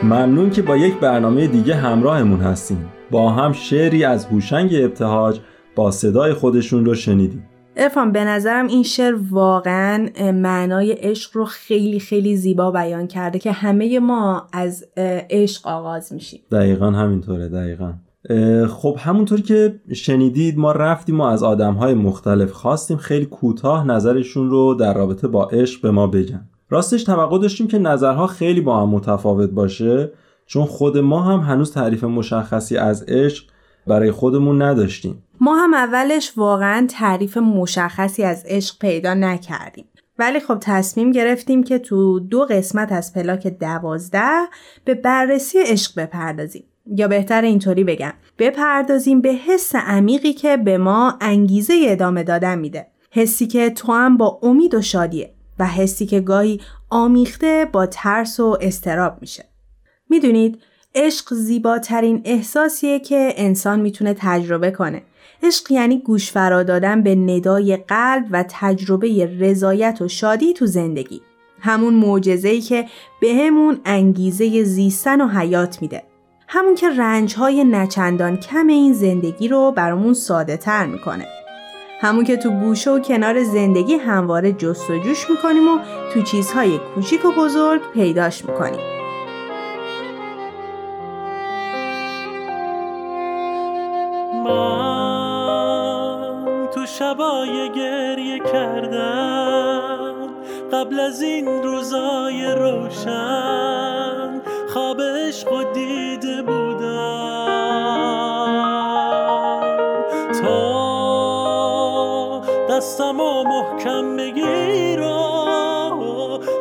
ممنون 0.03 0.49
که 0.49 0.61
با 0.61 0.77
یک 0.77 0.99
برنامه 0.99 1.47
دیگه 1.47 1.75
همراهمون 1.75 2.39
هستیم 2.39 2.91
با 3.11 3.29
هم 3.31 3.53
شعری 3.53 4.03
از 4.03 4.25
هوشنگ 4.25 4.69
ابتهاج 4.73 5.39
با 5.75 5.91
صدای 5.91 6.33
خودشون 6.33 6.85
رو 6.85 6.95
شنیدیم. 6.95 7.50
ارفان 7.75 8.11
به 8.11 8.23
نظرم 8.23 8.67
این 8.67 8.83
شعر 8.83 9.15
واقعا 9.31 10.09
معنای 10.33 10.91
عشق 10.91 11.37
رو 11.37 11.45
خیلی 11.45 11.99
خیلی 11.99 12.35
زیبا 12.35 12.71
بیان 12.71 13.07
کرده 13.07 13.39
که 13.39 13.51
همه 13.51 13.99
ما 13.99 14.47
از 14.53 14.85
عشق 15.29 15.67
آغاز 15.67 16.13
میشیم. 16.13 16.39
دقیقا 16.51 16.91
همینطوره 16.91 17.49
دقیقا. 17.49 17.93
خب 18.67 18.97
همونطور 18.99 19.41
که 19.41 19.79
شنیدید 19.93 20.57
ما 20.57 20.71
رفتیم 20.71 21.21
و 21.21 21.23
از 21.23 21.43
آدمهای 21.43 21.93
مختلف 21.93 22.51
خواستیم 22.51 22.97
خیلی 22.97 23.25
کوتاه 23.25 23.87
نظرشون 23.87 24.49
رو 24.49 24.73
در 24.73 24.93
رابطه 24.93 25.27
با 25.27 25.45
عشق 25.45 25.81
به 25.81 25.91
ما 25.91 26.07
بگن. 26.07 26.47
راستش 26.69 27.03
توقع 27.03 27.39
داشتیم 27.39 27.67
که 27.67 27.79
نظرها 27.79 28.27
خیلی 28.27 28.61
با 28.61 28.81
هم 28.81 28.89
متفاوت 28.89 29.49
باشه 29.49 30.11
چون 30.45 30.65
خود 30.65 30.97
ما 30.97 31.21
هم 31.21 31.39
هنوز 31.39 31.73
تعریف 31.73 32.03
مشخصی 32.03 32.77
از 32.77 33.03
عشق 33.03 33.45
برای 33.87 34.11
خودمون 34.11 34.61
نداشتیم. 34.61 35.23
ما 35.43 35.55
هم 35.55 35.73
اولش 35.73 36.33
واقعا 36.37 36.87
تعریف 36.89 37.37
مشخصی 37.37 38.23
از 38.23 38.43
عشق 38.47 38.79
پیدا 38.79 39.13
نکردیم 39.13 39.85
ولی 40.19 40.39
خب 40.39 40.57
تصمیم 40.61 41.11
گرفتیم 41.11 41.63
که 41.63 41.79
تو 41.79 42.19
دو 42.19 42.45
قسمت 42.45 42.91
از 42.91 43.13
پلاک 43.13 43.47
دوازده 43.47 44.47
به 44.85 44.93
بررسی 44.93 45.59
عشق 45.59 46.01
بپردازیم 46.01 46.63
یا 46.95 47.07
بهتر 47.07 47.41
اینطوری 47.41 47.83
بگم 47.83 48.13
بپردازیم 48.39 49.21
به 49.21 49.29
حس 49.29 49.75
عمیقی 49.75 50.33
که 50.33 50.57
به 50.57 50.77
ما 50.77 51.17
انگیزه 51.21 51.73
ادامه 51.87 52.23
دادن 52.23 52.59
میده 52.59 52.87
حسی 53.11 53.47
که 53.47 53.69
تو 53.69 53.91
هم 53.91 54.17
با 54.17 54.39
امید 54.43 54.73
و 54.73 54.81
شادیه 54.81 55.33
و 55.59 55.65
حسی 55.65 56.05
که 56.05 56.19
گاهی 56.19 56.61
آمیخته 56.89 57.67
با 57.71 57.85
ترس 57.85 58.39
و 58.39 58.57
استراب 58.61 59.17
میشه. 59.21 59.45
می‌دونید 60.09 60.61
عشق 60.95 61.33
زیباترین 61.33 62.21
احساسیه 62.25 62.99
که 62.99 63.33
انسان 63.35 63.79
می‌تونه 63.79 64.15
تجربه 64.17 64.71
کنه. 64.71 65.01
عشق 65.43 65.71
یعنی 65.71 65.99
گوش 65.99 66.31
فرا 66.31 66.63
دادن 66.63 67.03
به 67.03 67.15
ندای 67.15 67.77
قلب 67.77 68.25
و 68.31 68.45
تجربه 68.49 69.37
رضایت 69.39 70.01
و 70.01 70.07
شادی 70.07 70.53
تو 70.53 70.65
زندگی. 70.65 71.21
همون 71.59 71.93
معجزه‌ای 71.93 72.61
که 72.61 72.85
بهمون 73.21 73.75
به 73.75 73.81
انگیزه 73.85 74.63
زیستن 74.63 75.21
و 75.21 75.27
حیات 75.27 75.81
میده. 75.81 76.03
همون 76.47 76.75
که 76.75 76.89
رنجهای 76.89 77.63
نچندان 77.63 78.37
کم 78.37 78.67
این 78.67 78.93
زندگی 78.93 79.47
رو 79.47 79.71
برامون 79.71 80.13
ساده 80.13 80.57
تر 80.57 80.85
می‌کنه. 80.85 81.27
همون 82.01 82.23
که 82.23 82.37
تو 82.37 82.49
گوشه 82.49 82.91
و 82.91 82.99
کنار 82.99 83.43
زندگی 83.43 83.93
همواره 83.93 84.51
جستجوش 84.51 85.29
می‌کنیم 85.29 85.67
و 85.67 85.79
تو 86.13 86.21
چیزهای 86.21 86.79
کوچیک 86.95 87.25
و 87.25 87.31
بزرگ 87.31 87.81
پیداش 87.93 88.45
می‌کنیم 88.45 88.90
شبای 97.01 97.69
گریه 97.75 98.39
کردم 98.39 100.15
قبل 100.73 100.99
از 100.99 101.21
این 101.21 101.63
روزای 101.63 102.45
روشن 102.45 104.41
خواب 104.73 105.01
عشق 105.01 105.51
و 105.53 105.63
دیده 105.73 106.41
بودم 106.41 106.91
تا 110.41 110.61
دستم 112.69 113.19
و 113.19 113.43
محکم 113.43 114.17
بگیر 114.17 115.01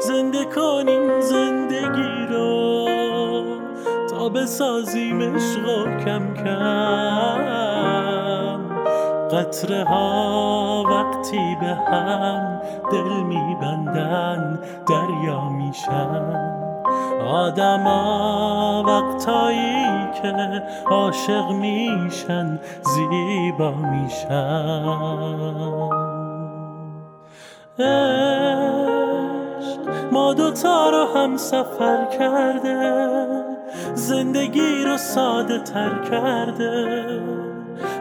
زنده 0.00 0.44
کنیم 0.44 1.20
زندگی 1.20 2.26
رو 2.30 2.88
تا 4.10 4.28
بسازیم 4.28 5.22
عشق 5.22 5.84
کم 6.04 6.34
کم. 6.34 8.09
قطره 9.32 9.84
ها 9.84 10.84
وقتی 10.88 11.56
به 11.60 11.66
هم 11.66 12.60
دل 12.92 13.22
میبندن 13.22 14.58
دریا 14.88 15.48
میشن. 15.48 16.50
آدما 17.26 18.84
وقتایی 18.86 20.10
که 20.22 20.62
عاشق 20.86 21.50
میشن 21.50 22.58
زیبا 22.82 23.70
میشن. 23.70 24.90
عشق 27.78 29.00
ما 30.12 30.34
دوتا 30.34 30.90
رو 30.90 31.06
هم 31.14 31.36
سفر 31.36 32.04
کرده 32.18 33.10
زندگی 33.94 34.84
رو 34.84 34.96
ساده 34.96 35.58
تر 35.58 35.90
کرده. 36.10 37.29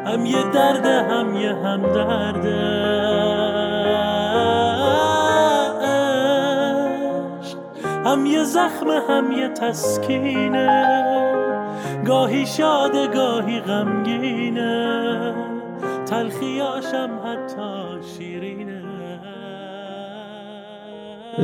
هم 0.05 0.25
یه 0.25 0.43
درد 0.51 0.85
هم 0.85 1.35
یه 1.35 1.55
هم 1.55 1.81
درده 1.81 2.89
هم 8.05 8.25
یه 8.25 8.43
زخم 8.43 8.87
هم 9.09 9.31
یه 9.31 9.49
تسکینه. 9.49 10.85
گاهی 12.05 12.45
شاده 12.45 13.07
گاهی 13.07 13.59
غمگینه. 13.59 15.33
تلخیاشم 16.05 17.09
حتی 17.25 18.07
شیرینه. 18.17 18.83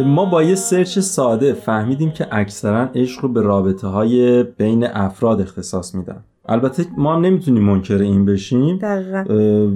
ما 0.05 0.25
با 0.25 0.43
یه 0.43 0.55
سرچ 0.55 0.99
ساده 0.99 1.53
فهمیدیم 1.53 2.11
که 2.11 2.27
اکثرا 2.31 2.89
عشق 2.95 3.21
رو 3.21 3.29
به 3.29 3.41
رابطه 3.41 3.87
های 3.87 4.43
بین 4.43 4.87
افراد 4.87 5.41
اختصاص 5.41 5.95
میدن. 5.95 6.23
البته 6.47 6.85
ما 6.97 7.15
هم 7.15 7.21
نمی‌تونیم 7.21 7.63
منکر 7.63 7.97
این 7.97 8.25
بشیم. 8.25 8.79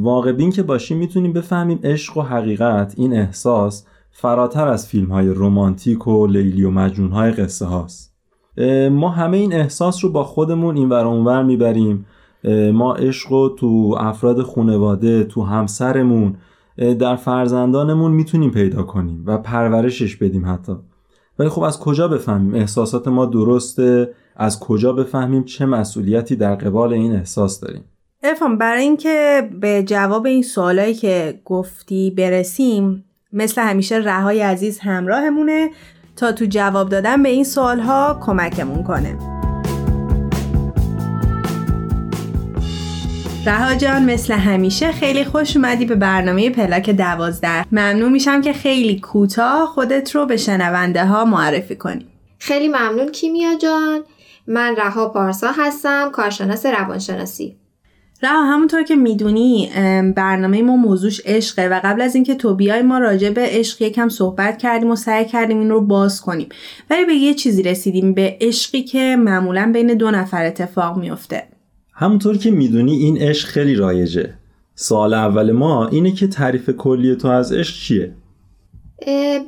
واقع 0.01 0.32
بین 0.32 0.51
که 0.51 0.63
باشیم 0.63 0.97
می‌تونیم 0.97 1.34
بفهمیم 1.34 1.79
عشق 1.84 2.17
و 2.17 2.21
حقیقت 2.21 2.93
این 2.97 3.13
احساس 3.13 3.86
فراتر 4.12 4.67
از 4.67 4.88
فیلم 4.88 5.12
های 5.12 5.29
رومانتیک 5.29 6.08
و 6.08 6.27
لیلی 6.27 6.63
و 6.63 6.69
مجنون 6.69 7.12
های 7.12 7.32
قصه 7.32 7.65
هاست. 7.65 8.15
ما 8.91 9.10
همه 9.10 9.38
این 9.38 9.53
احساس 9.53 10.03
رو 10.03 10.12
با 10.12 10.23
خودمون 10.23 10.77
این 10.77 10.89
ور 10.89 11.05
اونور 11.05 11.43
می‌بریم. 11.43 12.05
ما 12.73 12.93
عشق 12.93 13.32
رو 13.32 13.49
تو 13.49 13.95
افراد 13.99 14.41
خانواده 14.41 15.23
تو 15.23 15.43
همسرمون 15.43 16.36
در 16.99 17.15
فرزندانمون 17.15 18.12
می‌تونیم 18.12 18.51
پیدا 18.51 18.84
کنیم 18.84 19.23
و 19.25 19.38
پرورشش 19.38 20.15
بدیم 20.15 20.45
حتی. 20.45 20.73
ولی 21.39 21.49
خب 21.49 21.62
از 21.62 21.80
کجا 21.80 22.08
بفهمیم؟ 22.08 22.56
احساسات 22.56 23.08
ما 23.08 23.25
درسته. 23.25 24.13
از 24.36 24.60
کجا 24.60 24.93
بفهمیم 24.93 25.43
چه 25.43 25.65
مسئولیتی 25.65 26.36
در 26.36 26.56
قبال 26.56 26.93
این 26.93 27.15
احساس 27.15 27.60
داریم؟ 27.60 27.84
ارفان 28.23 28.58
برای 28.58 28.84
اینکه 28.84 29.49
به 29.60 29.84
جواب 29.84 30.25
این 30.25 30.43
سوالایی 30.43 30.93
که 30.93 31.41
گفتی 31.45 32.12
برسیم 32.12 33.06
مثل 33.34 33.62
همیشه 33.62 33.95
رهای 33.95 34.41
عزیز 34.41 34.80
همراهمونه 34.80 35.69
تا 36.15 36.32
تو 36.32 36.45
جواب 36.45 36.89
دادن 36.89 37.23
به 37.23 37.30
این 37.30 37.43
سوالها 37.43 38.19
کمکمون 38.21 38.84
کنه. 38.84 39.38
رها 43.49 43.75
جان 43.75 44.05
مثل 44.05 44.33
همیشه 44.33 44.91
خیلی 44.91 45.23
خوش 45.23 45.57
اومدی 45.57 45.85
به 45.85 45.95
برنامه 45.95 46.49
پلاک 46.49 46.89
دوازده. 46.89 47.65
ممنون 47.71 48.12
میشم 48.12 48.41
که 48.41 48.53
خیلی 48.53 48.99
کوتاه 48.99 49.65
خودت 49.65 50.15
رو 50.15 50.25
به 50.25 50.38
شنونده 50.38 51.05
ها 51.05 51.25
معرفی 51.25 51.75
کنی. 51.75 52.05
خیلی 52.39 52.67
ممنون 52.67 53.12
کیمیا 53.12 53.57
جان. 53.57 53.99
من 54.47 54.75
رها 54.75 55.09
پارسا 55.09 55.51
هستم 55.57 56.09
کارشناس 56.12 56.65
روانشناسی. 56.65 57.55
رها 58.23 58.53
همونطور 58.53 58.83
که 58.83 58.95
می‌دونی 58.95 59.69
برنامه 60.15 60.62
ما 60.62 60.75
موضوعش 60.75 61.21
عشقه 61.25 61.67
و 61.67 61.79
قبل 61.83 62.01
از 62.01 62.15
اینکه 62.15 62.35
تو 62.35 62.55
بیای 62.55 62.81
ما 62.81 62.97
راجع 62.97 63.29
به 63.29 63.41
عشق 63.45 63.81
یکم 63.81 64.09
صحبت 64.09 64.57
کردیم 64.57 64.91
و 64.91 64.95
سعی 64.95 65.25
کردیم 65.25 65.59
این 65.59 65.69
رو 65.69 65.81
باز 65.81 66.21
کنیم. 66.21 66.49
ولی 66.89 67.05
به 67.05 67.13
یه 67.13 67.33
چیزی 67.33 67.63
رسیدیم 67.63 68.13
به 68.13 68.38
عشقی 68.41 68.83
که 68.83 69.15
معمولا 69.19 69.71
بین 69.73 69.88
دو 69.88 70.12
نفر 70.12 70.45
اتفاق 70.45 70.97
میفته 70.97 71.43
همونطور 71.99 72.38
که 72.38 72.51
می‌دونی 72.51 72.95
این 72.95 73.17
عشق 73.17 73.47
خیلی 73.47 73.75
رایجه. 73.75 74.33
سال 74.75 75.13
اول 75.13 75.51
ما 75.51 75.88
اینه 75.88 76.12
که 76.12 76.27
تعریف 76.27 76.69
کلی 76.69 77.15
تو 77.15 77.27
از 77.27 77.53
عشق 77.53 77.75
چیه؟ 77.75 78.15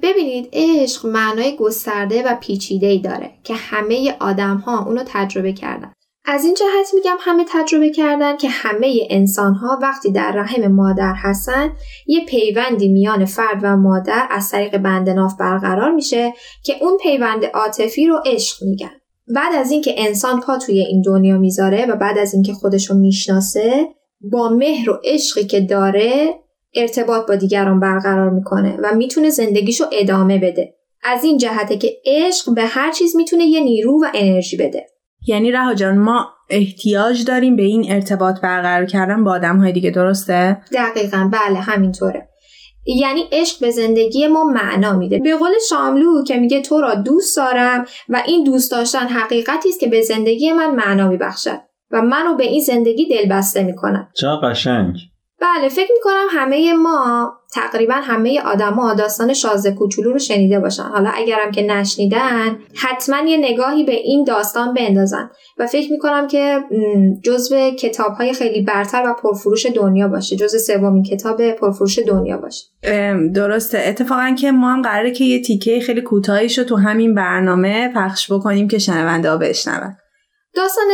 ببینید 0.04 0.50
عشق 0.54 1.06
معنای 1.06 1.56
گسترده 1.56 2.24
و 2.24 2.36
پیچیده 2.42 2.88
ای 2.88 3.00
داره 3.00 3.32
که 3.44 3.54
همه 3.56 4.16
آدم 4.20 4.58
ها 4.58 4.86
اونو 4.86 5.04
تجربه 5.06 5.54
کردن. 5.54 5.94
از 6.26 6.46
این 6.46 6.54
جهت 6.54 6.94
میگم 6.94 7.16
همه 7.20 7.46
تجربه 7.50 7.90
کردن 7.90 8.38
که 8.38 8.50
همه 8.50 9.08
انسان 9.10 9.54
ها 9.54 9.80
وقتی 9.82 10.12
در 10.12 10.32
رحم 10.32 10.68
مادر 10.72 11.14
هستن 11.18 11.70
یه 12.08 12.26
پیوندی 12.26 12.88
میان 12.88 13.26
فرد 13.26 13.60
و 13.64 13.78
مادر 13.78 14.28
از 14.32 14.52
طریق 14.52 14.78
بند 14.78 15.10
ناف 15.10 15.34
برقرار 15.40 15.92
میشه 15.92 16.34
که 16.64 16.74
اون 16.82 16.98
پیوند 17.02 17.46
عاطفی 17.46 18.08
رو 18.08 18.22
عشق 18.26 18.64
میگن. 18.64 19.01
بعد 19.28 19.56
از 19.56 19.72
اینکه 19.72 19.94
انسان 19.98 20.40
پا 20.40 20.58
توی 20.58 20.80
این 20.80 21.02
دنیا 21.02 21.38
می‌ذاره 21.38 21.86
و 21.86 21.96
بعد 21.96 22.18
از 22.18 22.34
اینکه 22.34 22.54
خودش 22.54 22.90
رو 22.90 22.98
می‌شناسه 22.98 23.88
با 24.32 24.50
مهر 24.50 24.90
و 24.90 25.00
عشقی 25.04 25.44
که 25.44 25.62
داره 25.62 26.34
ارتباط 26.76 27.28
با 27.28 27.36
دیگران 27.36 27.80
برقرار 27.80 28.30
می‌کنه 28.30 28.78
و 28.84 28.96
می‌تونه 28.96 29.30
زندگیشو 29.30 29.84
ادامه 29.92 30.38
بده. 30.38 30.74
از 31.04 31.24
این 31.24 31.38
جهته 31.38 31.78
که 31.78 31.92
عشق 32.06 32.54
به 32.54 32.64
هر 32.64 32.92
چیز 32.92 33.16
می‌تونه 33.16 33.46
یه 33.46 33.64
نیرو 33.64 34.04
و 34.04 34.06
انرژی 34.14 34.58
بده. 34.58 34.86
یعنی 35.28 35.52
رها 35.52 35.74
جان 35.74 35.98
ما 35.98 36.28
احتیاج 36.50 37.26
داریم 37.26 37.56
به 37.56 37.64
این 37.64 37.92
ارتباط 37.92 38.42
برقرار 38.42 38.86
کردن 38.86 39.24
با 39.24 39.32
آدم 39.32 39.58
های 39.58 39.72
دیگه 39.72 39.90
درسته؟ 39.90 40.62
دقیقا 40.74 41.30
بله 41.34 41.60
همینطوره. 41.60 42.31
یعنی 42.86 43.24
عشق 43.32 43.60
به 43.60 43.72
زندگی 43.72 44.28
ما 44.28 44.44
معنا 44.44 44.94
میده. 44.94 45.20
به 45.20 45.36
قول 45.36 45.52
شاملو 45.70 46.24
که 46.24 46.38
میگه 46.38 46.62
تو 46.62 46.82
را 46.82 46.96
دوست 46.96 47.38
دارم 47.38 47.86
و 48.10 48.24
این 48.26 48.44
دوست 48.44 48.72
داشتن 48.72 49.08
حقیقتی 49.08 49.70
است 49.70 49.80
که 49.80 49.88
به 49.88 50.02
زندگی 50.02 50.52
من 50.52 50.76
معنا 50.76 51.08
میبخشد 51.08 51.60
و 51.92 52.02
منو 52.02 52.36
به 52.36 52.44
این 52.44 52.62
زندگی 52.62 53.06
دلبسته 53.06 53.64
می‌کند. 53.64 54.08
چه 54.16 54.28
قشنگ. 54.44 54.96
بله 55.42 55.70
فکر 55.70 55.92
می‌کنم 55.94 56.26
همه 56.30 56.74
ما 56.74 57.34
تقریبا 57.54 57.94
همه 57.94 58.42
آدما 58.42 58.94
داستان 58.94 59.34
شازده 59.34 59.76
کوچولو 59.76 60.14
رو 60.14 60.20
شنیده 60.20 60.60
باشن. 60.60 60.84
حالا 60.84 61.10
اگرم 61.14 61.52
که 61.52 61.62
نشنیدن 61.62 62.58
حتما 62.76 63.30
یه 63.30 63.38
نگاهی 63.38 63.84
به 63.84 63.92
این 63.92 64.24
داستان 64.24 64.74
بندازن. 64.74 65.30
و 65.58 65.68
فکر 65.68 65.92
می‌کنم 65.92 66.28
که 66.28 66.60
جزو 67.24 67.72
کتاب 67.72 68.14
های 68.14 68.34
خیلی 68.34 68.62
برتر 68.62 69.04
و 69.10 69.14
پرفروش 69.14 69.66
دنیا 69.66 70.08
باشه. 70.08 70.36
جزو 70.36 70.58
سومین 70.58 71.04
کتاب 71.04 71.52
پرفروش 71.52 72.00
دنیا 72.00 72.38
باشه. 72.38 72.64
درسته. 73.34 73.84
اتفاقا 73.86 74.36
که 74.40 74.52
ما 74.52 74.72
هم 74.72 74.82
قراره 74.82 75.12
که 75.12 75.24
یه 75.24 75.42
تیکه 75.42 75.80
خیلی 75.80 76.02
کوتاهی 76.02 76.48
رو 76.58 76.64
تو 76.64 76.76
همین 76.76 77.16
برنامه 77.16 77.92
پخش 77.96 78.32
بکنیم 78.32 78.68
که 78.68 78.78
شنونده 78.78 79.30
ها 79.30 79.38
بشنون. 79.38 79.96
داستان 80.56 80.88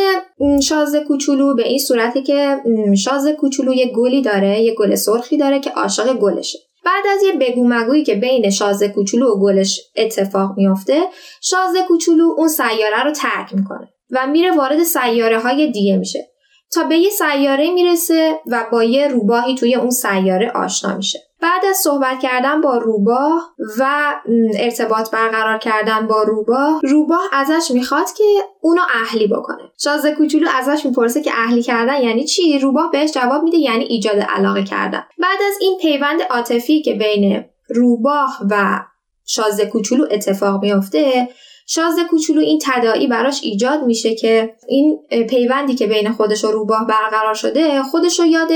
شاز 0.63 0.95
کوچولو 1.07 1.55
به 1.55 1.67
این 1.67 1.79
صورته 1.79 2.21
که 2.21 2.57
شاز 2.97 3.27
کوچولو 3.27 3.73
یه 3.73 3.91
گلی 3.91 4.21
داره 4.21 4.61
یه 4.61 4.75
گل 4.75 4.95
سرخی 4.95 5.37
داره 5.37 5.59
که 5.59 5.69
عاشق 5.69 6.13
گلشه. 6.13 6.59
بعد 6.85 7.03
از 7.15 7.23
یه 7.23 7.31
بگو 7.31 7.67
مگویی 7.67 8.03
که 8.03 8.15
بین 8.15 8.49
شاز 8.49 8.83
کوچولو 8.83 9.33
و 9.33 9.39
گلش 9.39 9.81
اتفاق 9.95 10.53
میافته 10.57 11.01
شاز 11.41 11.75
کوچولو 11.87 12.33
اون 12.37 12.47
سیاره 12.47 13.03
رو 13.03 13.11
ترک 13.11 13.53
می‌کنه 13.53 13.89
و 14.11 14.27
میره 14.27 14.51
وارد 14.51 14.83
سیاره 14.83 15.39
های 15.39 15.71
دیگه 15.71 15.97
میشه. 15.97 16.27
تا 16.73 16.83
به 16.83 16.97
یه 16.97 17.09
سیاره 17.09 17.71
می‌رسه 17.71 18.39
و 18.47 18.65
با 18.71 18.83
یه 18.83 19.07
روباهی 19.07 19.55
توی 19.55 19.75
اون 19.75 19.89
سیاره 19.89 20.51
آشنا 20.55 20.95
میشه. 20.95 21.19
بعد 21.41 21.65
از 21.65 21.77
صحبت 21.77 22.19
کردن 22.19 22.61
با 22.61 22.77
روباه 22.77 23.55
و 23.79 24.13
ارتباط 24.59 25.11
برقرار 25.11 25.57
کردن 25.57 26.07
با 26.07 26.23
روباه 26.23 26.79
روباه 26.83 27.21
ازش 27.33 27.71
می‌خواد 27.71 28.05
که 28.17 28.23
اونو 28.61 28.81
اهلی 28.93 29.27
بکنه. 29.27 29.71
شازه 29.83 30.15
کوچولو 30.15 30.47
ازش 30.55 30.85
می‌پرسه 30.85 31.21
که 31.21 31.31
اهلی 31.33 31.63
کردن 31.63 32.01
یعنی 32.01 32.25
چی؟ 32.25 32.59
روباه 32.59 32.91
بهش 32.91 33.11
جواب 33.11 33.43
میده 33.43 33.57
یعنی 33.57 33.83
ایجاد 33.83 34.19
علاقه 34.19 34.63
کردن. 34.63 35.03
بعد 35.19 35.39
از 35.47 35.53
این 35.61 35.77
پیوند 35.81 36.21
عاطفی 36.29 36.81
که 36.81 36.93
بین 36.93 37.45
روباه 37.69 38.37
و 38.49 38.79
شازه 39.25 39.65
کوچولو 39.65 40.05
اتفاق 40.11 40.61
میافته 40.61 41.29
شازده 41.69 42.03
کوچولو 42.03 42.41
این 42.41 42.59
تداعی 42.63 43.07
براش 43.07 43.39
ایجاد 43.43 43.83
میشه 43.83 44.15
که 44.15 44.55
این 44.67 44.99
پیوندی 45.29 45.75
که 45.75 45.87
بین 45.87 46.11
خودش 46.11 46.43
و 46.43 46.51
روباه 46.51 46.87
برقرار 46.87 47.33
شده 47.33 47.83
خودش 47.83 48.19
رو 48.19 48.25
یاد 48.25 48.49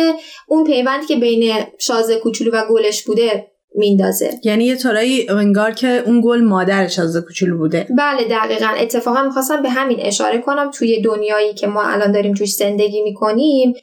اون 0.47 0.63
پیوندی 0.63 1.06
که 1.06 1.15
بین 1.15 1.54
شازده 1.80 2.19
کوچولو 2.19 2.52
و 2.52 2.63
گلش 2.69 3.04
بوده 3.04 3.47
میندازه. 3.76 4.39
یعنی 4.43 4.65
یه 4.65 4.76
طورایی 4.76 5.30
انگار 5.30 5.71
که 5.71 6.04
اون 6.06 6.21
گل 6.26 6.41
مادر 6.41 6.88
شازده 6.88 7.26
کوچولو 7.26 7.58
بوده. 7.58 7.88
بله 7.97 8.24
دقیقا. 8.24 8.67
اتفاقا 8.80 9.24
می‌خواستم 9.24 9.62
به 9.62 9.69
همین 9.69 9.97
اشاره 10.02 10.38
کنم. 10.38 10.71
توی 10.71 11.02
دنیایی 11.02 11.54
که 11.54 11.67
ما 11.67 11.84
الان 11.84 12.12
داریم 12.12 12.34
توش 12.34 12.54
زندگی 12.54 13.02
می‌کنیم 13.02 13.74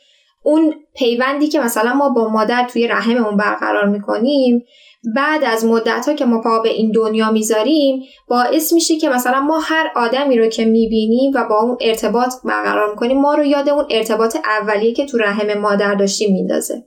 اون 0.42 0.74
پیوندی 0.96 1.48
که 1.48 1.60
مثلا 1.60 1.94
ما 1.94 2.08
با 2.08 2.28
مادر 2.28 2.68
توی 2.72 2.86
رحممون 2.86 3.36
برقرار 3.36 3.88
می‌کنیم 3.88 4.64
بعد 5.16 5.44
از 5.44 5.64
مدت 5.64 6.04
ها 6.08 6.14
که 6.14 6.24
ما 6.24 6.40
پا 6.40 6.60
به 6.62 6.68
این 6.68 6.92
دنیا 6.92 7.30
می‌ذاریم 7.30 8.00
باعث 8.28 8.72
میشه 8.72 8.96
که 8.96 9.08
مثلا 9.08 9.40
ما 9.40 9.58
هر 9.62 9.86
آدمی 9.96 10.38
رو 10.38 10.46
که 10.46 10.64
می‌بینیم 10.64 11.32
و 11.34 11.44
با 11.50 11.60
اون 11.60 11.76
ارتباط 11.80 12.32
برقرار 12.44 12.90
می‌کنیم 12.90 13.20
ما 13.20 13.34
رو 13.34 13.44
یاد 13.44 13.68
اون 13.68 13.84
ارتباط 13.90 14.36
اولیه 14.60 14.92
که 14.92 15.06
تو 15.06 15.18
رحم 15.18 15.60
مادر 15.60 15.94
داشتیم 15.94 16.32
میندازه. 16.32 16.84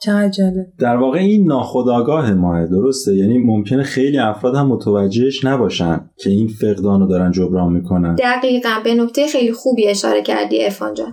چقدر 0.00 0.28
جالب 0.28 0.66
در 0.80 0.96
واقع 0.96 1.18
این 1.18 1.46
ناخودآگاه 1.46 2.34
ماه 2.34 2.66
درسته؟ 2.66 3.16
یعنی 3.16 3.38
ممکنه 3.38 3.82
خیلی 3.82 4.18
افراد 4.18 4.54
هم 4.54 4.66
متوجهش 4.66 5.44
نباشن 5.44 6.10
که 6.18 6.30
این 6.30 6.48
فقدان 6.48 7.00
رو 7.00 7.06
دارن 7.06 7.32
جبران 7.32 7.72
می‌کنن. 7.72 8.14
دقیقا. 8.14 8.70
به 8.84 8.94
نکته 8.94 9.26
خیلی 9.26 9.52
خوبی 9.52 9.88
اشاره 9.88 10.22
کردی 10.22 10.64
ارفان 10.64 10.94
جان. 10.94 11.12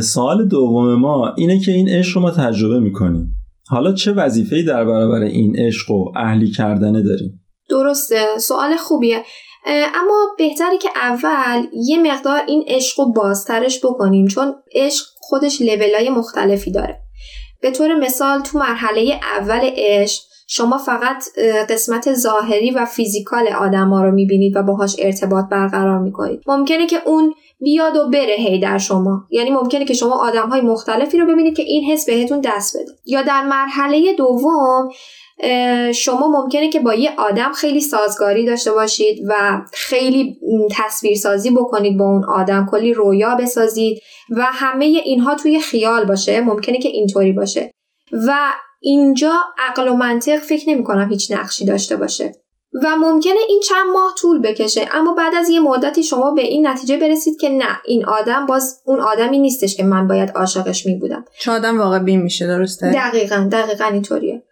سوال 0.00 0.48
دوم 0.48 0.94
ما 0.94 1.34
اینه 1.36 1.60
که 1.60 1.72
این 1.72 1.88
عشق 1.88 2.16
رو 2.16 2.22
ما 2.22 2.30
تجربه 2.30 2.80
می‌کنیم. 2.80 3.34
حالا 3.70 3.92
چه 3.92 4.12
وظیفه‌ای 4.12 4.62
در 4.62 4.84
برابر 4.84 5.22
این 5.22 5.56
عشق 5.58 5.90
و 5.90 6.12
اهلی 6.16 6.50
کردنه 6.50 7.02
داریم؟ 7.02 7.44
درسته 7.70 8.38
سوال 8.38 8.76
خوبیه. 8.76 9.24
اما 9.94 10.34
بهتره 10.38 10.78
که 10.78 10.88
اول 10.96 11.66
یه 11.86 12.02
مقدار 12.02 12.40
این 12.48 12.64
عشق 12.68 13.00
رو 13.00 13.12
بازترش 13.12 13.84
بکنیم 13.84 14.26
چون 14.26 14.54
عشق 14.74 15.04
خودش 15.20 15.62
لولای 15.62 16.10
مختلفی 16.10 16.70
داره. 16.70 16.98
به 17.62 17.70
طور 17.70 17.94
مثال 17.94 18.42
تو 18.42 18.58
مرحله 18.58 19.20
اول 19.38 19.70
عشق 19.76 20.22
شما 20.50 20.78
فقط 20.78 21.24
قسمت 21.68 22.14
ظاهری 22.14 22.70
و 22.70 22.84
فیزیکال 22.84 23.48
آدم 23.48 23.88
ها 23.88 24.04
رو 24.04 24.12
می‌بینید 24.12 24.56
و 24.56 24.62
باهاش 24.62 24.96
ارتباط 24.98 25.44
برقرار 25.50 25.98
می‌کنید. 25.98 26.40
ممکنه 26.46 26.86
که 26.86 27.02
اون 27.06 27.34
بیاد 27.60 27.96
و 27.96 28.08
بره 28.10 28.36
هی 28.38 28.60
در 28.60 28.78
شما. 28.78 29.24
یعنی 29.30 29.50
ممکنه 29.50 29.84
که 29.84 29.94
شما 29.94 30.26
آدم 30.26 30.48
های 30.48 30.60
مختلفی 30.60 31.18
رو 31.18 31.26
ببینید 31.26 31.56
که 31.56 31.62
این 31.62 31.92
حس 31.92 32.06
بهتون 32.06 32.40
دست 32.40 32.76
بده. 32.76 32.92
یا 33.06 33.22
در 33.22 33.42
مرحله 33.42 34.14
دوم 34.14 34.88
شما 35.94 36.28
ممکنه 36.28 36.68
که 36.68 36.80
با 36.80 36.94
یه 36.94 37.10
آدم 37.18 37.52
خیلی 37.52 37.80
سازگاری 37.80 38.46
داشته 38.46 38.72
باشید 38.72 39.18
و 39.28 39.62
خیلی 39.72 40.36
تصویرسازی 40.70 41.50
بکنید 41.50 41.98
با 41.98 42.04
اون 42.04 42.24
آدم 42.24 42.66
کلی 42.70 42.94
رویا 42.94 43.34
بسازید 43.34 43.98
و 44.30 44.42
همه 44.42 44.84
اینها 44.84 45.34
توی 45.34 45.60
خیال 45.60 46.04
باشه. 46.04 46.40
ممکنه 46.40 46.78
که 46.78 46.88
اینطوری 46.88 47.32
باشه. 47.32 47.70
و 48.26 48.32
اینجا 48.80 49.32
عقل 49.58 49.88
و 49.88 49.94
منطق 49.94 50.38
فکر 50.38 50.70
نمی 50.70 50.84
کنم 50.84 51.08
هیچ 51.08 51.32
نقشی 51.32 51.64
داشته 51.64 51.96
باشه. 51.96 52.32
و 52.82 52.96
ممکنه 52.96 53.38
این 53.48 53.60
چند 53.60 53.86
ماه 53.92 54.14
طول 54.18 54.42
بکشه 54.42 54.88
اما 54.92 55.14
بعد 55.14 55.34
از 55.34 55.48
یه 55.48 55.60
مدتی 55.60 56.02
شما 56.02 56.30
به 56.30 56.42
این 56.42 56.66
نتیجه 56.66 56.96
برسید 56.96 57.40
که 57.40 57.48
نه 57.48 57.80
این 57.84 58.06
آدم 58.06 58.46
باز 58.46 58.82
اون 58.84 59.00
آدمی 59.00 59.38
نیستش 59.38 59.76
که 59.76 59.82
من 59.82 60.08
باید 60.08 60.30
عاشقش 60.30 60.86
می 60.86 60.94
بودم 60.94 61.24
چه 61.40 61.52
آدم 61.52 61.80
واقع 61.80 61.98
بین 61.98 62.22
میشه 62.22 62.46
درسته؟ 62.46 62.92
دقیقا 62.92 63.48
دقیقا 63.52 63.84
اینطوریه. 63.84 64.42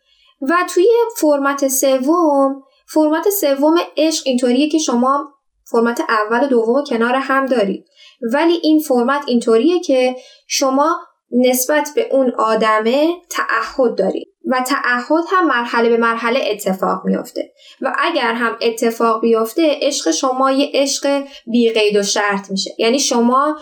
و 0.42 0.54
توی 0.74 0.88
فرمت 1.16 1.68
سوم 1.68 2.62
فرمت 2.86 3.30
سوم 3.30 3.74
عشق 3.96 4.22
اینطوریه 4.26 4.68
که 4.68 4.78
شما 4.78 5.32
فرمت 5.64 6.00
اول 6.08 6.44
و 6.44 6.48
دوم 6.48 6.84
کنار 6.84 7.14
هم 7.14 7.46
دارید. 7.46 7.86
ولی 8.32 8.60
این 8.62 8.78
فرمت 8.78 9.24
اینطوریه 9.26 9.80
که 9.80 10.16
شما 10.46 10.96
نسبت 11.32 11.88
به 11.94 12.08
اون 12.10 12.32
آدمه 12.38 13.08
تعهد 13.30 13.98
دارید 13.98 14.28
و 14.46 14.60
تعهد 14.66 15.24
هم 15.30 15.46
مرحله 15.46 15.88
به 15.88 15.96
مرحله 15.96 16.40
اتفاق 16.50 17.02
میافته. 17.04 17.52
و 17.80 17.92
اگر 17.98 18.32
هم 18.32 18.56
اتفاق 18.60 19.20
بیفته 19.20 19.78
عشق 19.82 20.10
شما 20.10 20.50
یه 20.50 20.70
عشق 20.74 21.24
بی 21.46 21.70
قید 21.70 21.96
و 21.96 22.02
شرط 22.02 22.50
میشه. 22.50 22.70
یعنی 22.78 22.98
شما 22.98 23.56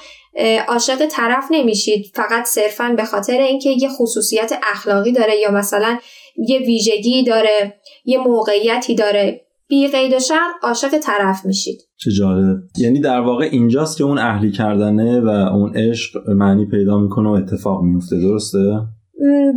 عاشق 0.68 1.06
طرف 1.06 1.44
نمیشید. 1.50 2.12
فقط 2.14 2.44
صرفا 2.44 2.94
به 2.96 3.04
خاطر 3.04 3.40
اینکه 3.40 3.70
یه 3.70 3.88
خصوصیت 3.88 4.58
اخلاقی 4.72 5.12
داره 5.12 5.36
یا 5.36 5.50
مثلا 5.50 5.98
یه 6.36 6.58
ویژگی 6.58 7.24
داره 7.24 7.80
یه 8.04 8.18
موقعیتی 8.18 8.94
داره. 8.94 9.43
بی 9.68 9.88
قید 9.88 10.12
و 10.12 10.18
شرط 10.18 10.54
عاشق 10.62 10.98
طرف 10.98 11.44
میشید. 11.44 11.80
چه 11.96 12.10
جالب. 12.10 12.56
یعنی 12.78 13.00
در 13.00 13.20
واقع 13.20 13.44
اینجاست 13.52 13.98
که 13.98 14.04
اون 14.04 14.18
اهلی 14.18 14.52
کردنه 14.52 15.20
و 15.20 15.28
اون 15.28 15.76
عشق 15.76 16.30
معنی 16.30 16.66
پیدا 16.66 16.98
می‌کنه 16.98 17.28
و 17.28 17.32
اتفاق 17.32 17.82
میفته 17.82 18.20
درسته؟ 18.20 18.58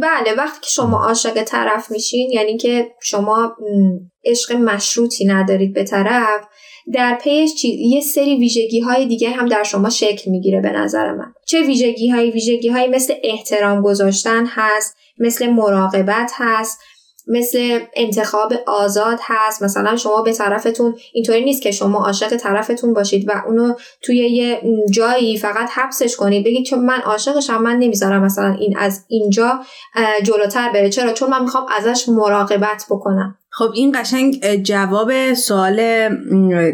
بله. 0.01 0.33
وقتی 0.37 0.59
که 0.61 0.67
شما 0.69 1.05
عاشق 1.05 1.43
طرف 1.43 1.91
میشین 1.91 2.31
یعنی 2.31 2.57
که 2.57 2.87
شما 3.01 3.55
عشق 4.25 4.55
مشروطی 4.55 5.25
ندارید 5.25 5.73
به 5.73 5.83
طرف 5.83 6.41
در 6.93 7.17
پیش 7.23 7.65
یه 7.65 8.01
سری 8.01 8.37
ویژگی 8.37 8.79
های 8.79 9.05
دیگه 9.05 9.29
هم 9.29 9.47
در 9.47 9.63
شما 9.63 9.89
شکل 9.89 10.31
می‌گیره 10.31 10.61
به 10.61 10.71
نظر 10.71 11.11
من. 11.11 11.33
چه 11.47 11.61
ویژگی 11.61 12.09
های 12.09 12.31
ویژگی 12.31 12.69
های 12.69 12.87
مثل 12.87 13.13
احترام 13.23 13.81
گذاشتن 13.81 14.45
هست 14.47 14.97
مثل 15.19 15.49
مراقبت 15.49 16.31
هست 16.35 16.79
مثل 17.27 17.79
انتخاب 17.95 18.53
آزاد 18.67 19.19
هست. 19.21 19.63
مثلا 19.63 19.95
شما 19.95 20.21
به 20.21 20.33
طرفتون 20.33 20.95
اینطوری 21.13 21.43
نیست 21.43 21.61
که 21.61 21.71
شما 21.71 22.05
عاشق 22.05 22.35
طرفتون 22.35 22.93
باشید 22.93 23.29
و 23.29 23.31
اونو 23.47 23.73
توی 24.01 24.17
یه 24.17 24.61
جایی 24.91 25.37
فقط 25.37 25.69
حبسش 25.73 26.15
کنید. 26.15 26.45
بگید 26.45 26.65
چون 26.65 26.85
من 26.85 26.99
عاشقشم 26.99 27.61
من 27.61 27.75
نمی‌ذارم 27.75 28.23
مثلا 28.23 28.55
این 28.59 28.77
از 28.77 29.05
اینجا 29.07 29.59
جلوتر 30.23 30.69
بره. 30.73 30.89
چرا؟ 30.89 31.13
چون 31.13 31.29
من 31.29 31.41
می‌خوام 31.41 31.65
ازش 31.77 32.09
مراقبت 32.09 32.85
بکنم. 32.89 33.37
خب 33.49 33.71
این 33.73 34.01
قشنگ 34.01 34.55
جواب 34.63 35.33
سوال 35.33 36.09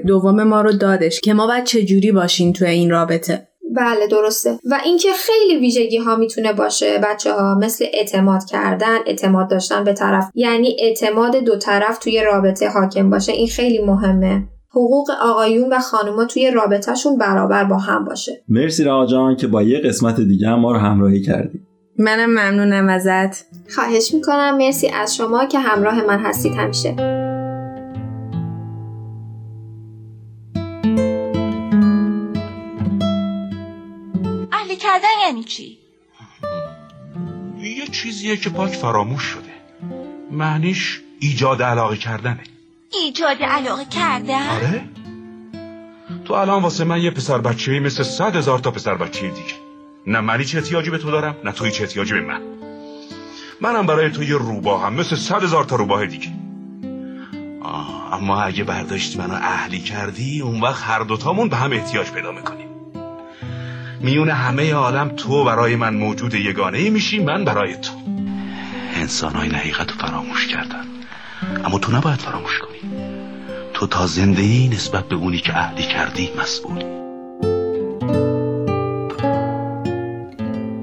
دوم 0.08 0.44
ما 0.44 0.62
رو 0.62 0.72
دادش 0.72 1.22
که 1.22 1.34
ما 1.34 1.48
باید 1.48 1.64
چجوری 1.64 2.12
باشیم 2.12 2.54
توی 2.54 2.68
این 2.68 2.90
رابطه؟ 2.90 3.48
بله 3.76 4.08
درسته. 4.08 4.60
و 4.66 4.80
اینکه 4.86 5.10
خیلی 5.14 5.60
ویژگی 5.60 5.98
ها 5.98 6.16
می‌تونه 6.16 6.54
باشه 6.54 7.00
بچه 7.04 7.34
ها 7.34 7.56
مثل 7.56 7.86
اعتماد 7.94 8.46
کردن 8.46 8.98
اعتماد 9.06 9.50
داشتن 9.50 9.84
به 9.84 9.94
طرف 9.94 10.30
یعنی 10.36 10.76
اعتماد 10.80 11.36
دو 11.36 11.56
طرف 11.56 11.98
توی 11.98 12.24
رابطه 12.24 12.70
حاکم 12.70 13.10
باشه 13.10 13.32
این 13.32 13.48
خیلی 13.48 13.80
مهمه. 13.86 14.44
حقوق 14.70 15.12
آقایون 15.22 15.74
و 15.74 15.80
خانوما 15.80 16.26
توی 16.26 16.52
رابطهشون 16.52 17.18
برابر 17.18 17.64
با 17.64 17.78
هم 17.78 18.06
باشه. 18.06 18.44
مرسی 18.50 18.84
رها 18.84 19.06
جان 19.06 19.36
که 19.36 19.48
با 19.48 19.64
یه 19.64 19.80
قسمت 19.80 20.22
دیگه 20.22 20.48
هم 20.48 20.60
ما 20.60 20.72
رو 20.72 20.78
همراهی 20.78 21.22
کردی. 21.22 21.60
منم 22.00 22.30
ممنونم 22.30 22.90
ازت. 22.90 23.46
خواهش 23.76 24.14
می‌کنم. 24.14 24.58
مرسی 24.58 24.88
از 24.88 25.16
شما 25.16 25.46
که 25.46 25.60
همراه 25.60 26.06
من 26.06 26.20
هستید 26.20 26.54
همیشه. 26.54 27.23
کردن 34.94 35.28
یعنی 35.28 35.44
چی؟ 35.44 35.78
یه 37.62 37.88
چیزیه 37.88 38.38
که 38.38 38.50
پاک 38.50 38.72
فراموش 38.72 39.24
شده. 39.24 39.54
معنیش 40.32 41.02
ایجاد 41.20 41.62
علاقه 41.62 41.98
کردنه. 41.98 42.44
ایجاد 42.92 43.44
علاقه 43.44 43.86
کردن؟ 43.86 44.50
آره. 44.50 44.84
تو 46.26 46.34
الان 46.34 46.64
واسه 46.64 46.84
من 46.84 47.02
یه 47.02 47.12
پسر 47.12 47.38
بچه 47.38 47.80
مثل 47.80 48.04
صد 48.04 48.36
هزار 48.36 48.60
تا 48.60 48.72
پسر 48.72 48.96
بچه 48.96 49.22
دیگه. 49.22 49.54
نه 50.08 50.20
منی 50.22 50.46
چه 50.46 50.58
احتیاجی 50.58 50.90
به 50.90 50.98
تو 50.98 51.12
دارم 51.12 51.36
نه 51.44 51.52
توی 51.52 51.72
چه 51.72 51.84
احتیاجی 51.84 52.14
به 52.14 52.22
من. 52.22 52.42
منم 53.62 53.86
برای 53.86 54.12
تو 54.12 54.24
یه 54.24 54.36
روباهم 54.36 54.94
مثل 54.94 55.16
صد 55.16 55.44
هزار 55.44 55.64
تا 55.64 55.76
روباه 55.76 56.06
دیگه. 56.06 56.32
آه 57.62 58.14
اما 58.14 58.42
اگه 58.42 58.64
برداشتی 58.64 59.18
منو 59.18 59.34
اهلی 59.34 59.80
کردی 59.80 60.42
اون 60.42 60.62
وقت 60.62 60.84
هر 60.84 61.00
دوتامون 61.00 61.50
به 61.50 61.56
هم 61.56 61.72
احتیاج 61.72 62.12
پیدا 62.12 62.32
می‌کنیم. 62.32 62.73
میون 64.04 64.30
همه 64.30 64.74
عالم 64.74 65.10
تو 65.18 65.44
برای 65.44 65.76
من 65.76 65.94
موجود 65.94 66.34
یگانه 66.34 66.78
ای 66.78 66.90
میشی 66.90 67.24
من 67.24 67.46
برای 67.46 67.76
تو. 67.76 67.94
انسان 68.96 69.36
های 69.36 69.50
حقیقت 69.50 69.92
رو 69.92 69.98
فراموش 69.98 70.48
کردن. 70.48 70.86
اما 71.66 71.80
تو 71.80 71.92
نباید 71.92 72.20
فراموش 72.20 72.60
کنی. 72.60 72.92
تو 73.74 73.88
تا 73.88 74.08
زنده 74.08 74.42
ای 74.42 74.68
نسبت 74.68 75.04
به 75.04 75.16
اونی 75.16 75.38
که 75.38 75.52
عهدی 75.52 75.84
کردی 75.84 76.30
مسئولی 76.42 76.86